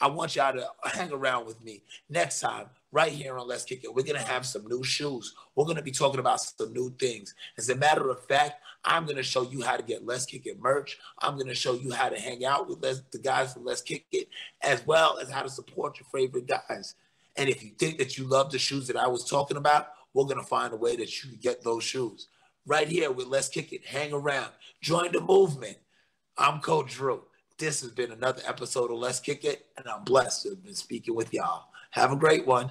I 0.00 0.08
want 0.08 0.34
y'all 0.36 0.52
to 0.52 0.66
hang 0.84 1.12
around 1.12 1.46
with 1.46 1.62
me 1.62 1.82
next 2.08 2.40
time, 2.40 2.66
right 2.90 3.12
here 3.12 3.38
on 3.38 3.46
Let's 3.46 3.64
Kick 3.64 3.84
It. 3.84 3.94
We're 3.94 4.02
going 4.02 4.20
to 4.20 4.26
have 4.26 4.44
some 4.44 4.66
new 4.66 4.82
shoes. 4.82 5.34
We're 5.54 5.64
going 5.64 5.76
to 5.76 5.82
be 5.82 5.92
talking 5.92 6.20
about 6.20 6.40
some 6.40 6.72
new 6.72 6.90
things. 6.98 7.34
As 7.56 7.68
a 7.68 7.76
matter 7.76 8.10
of 8.10 8.24
fact, 8.26 8.60
I'm 8.84 9.04
going 9.04 9.16
to 9.16 9.22
show 9.22 9.42
you 9.42 9.62
how 9.62 9.76
to 9.76 9.82
get 9.82 10.04
Let's 10.04 10.26
Kick 10.26 10.46
It 10.46 10.60
merch. 10.60 10.98
I'm 11.20 11.34
going 11.34 11.46
to 11.46 11.54
show 11.54 11.74
you 11.74 11.92
how 11.92 12.08
to 12.08 12.18
hang 12.18 12.44
out 12.44 12.68
with 12.68 12.80
the 12.80 13.18
guys 13.18 13.52
from 13.52 13.64
Let's 13.64 13.82
Kick 13.82 14.06
It, 14.10 14.28
as 14.60 14.84
well 14.86 15.18
as 15.20 15.30
how 15.30 15.42
to 15.42 15.48
support 15.48 16.00
your 16.00 16.08
favorite 16.12 16.48
guys. 16.48 16.96
And 17.36 17.48
if 17.48 17.62
you 17.62 17.70
think 17.78 17.98
that 17.98 18.18
you 18.18 18.24
love 18.24 18.50
the 18.50 18.58
shoes 18.58 18.88
that 18.88 18.96
I 18.96 19.06
was 19.06 19.24
talking 19.28 19.56
about, 19.56 19.88
we're 20.14 20.24
going 20.24 20.40
to 20.40 20.46
find 20.46 20.72
a 20.72 20.76
way 20.76 20.96
that 20.96 21.22
you 21.22 21.30
can 21.30 21.38
get 21.38 21.62
those 21.62 21.84
shoes 21.84 22.28
right 22.66 22.88
here 22.88 23.10
with 23.10 23.26
Let's 23.26 23.48
Kick 23.48 23.72
It. 23.72 23.86
Hang 23.86 24.12
around. 24.12 24.50
Join 24.80 25.12
the 25.12 25.20
movement. 25.20 25.76
I'm 26.36 26.60
Coach 26.60 26.94
Drew. 26.94 27.22
This 27.58 27.80
has 27.82 27.90
been 27.90 28.12
another 28.12 28.42
episode 28.46 28.90
of 28.90 28.98
Let's 28.98 29.20
Kick 29.20 29.44
It, 29.44 29.66
and 29.76 29.86
I'm 29.86 30.04
blessed 30.04 30.42
to 30.42 30.50
have 30.50 30.64
been 30.64 30.74
speaking 30.74 31.14
with 31.14 31.32
y'all. 31.32 31.66
Have 31.90 32.12
a 32.12 32.16
great 32.16 32.46
one. 32.46 32.70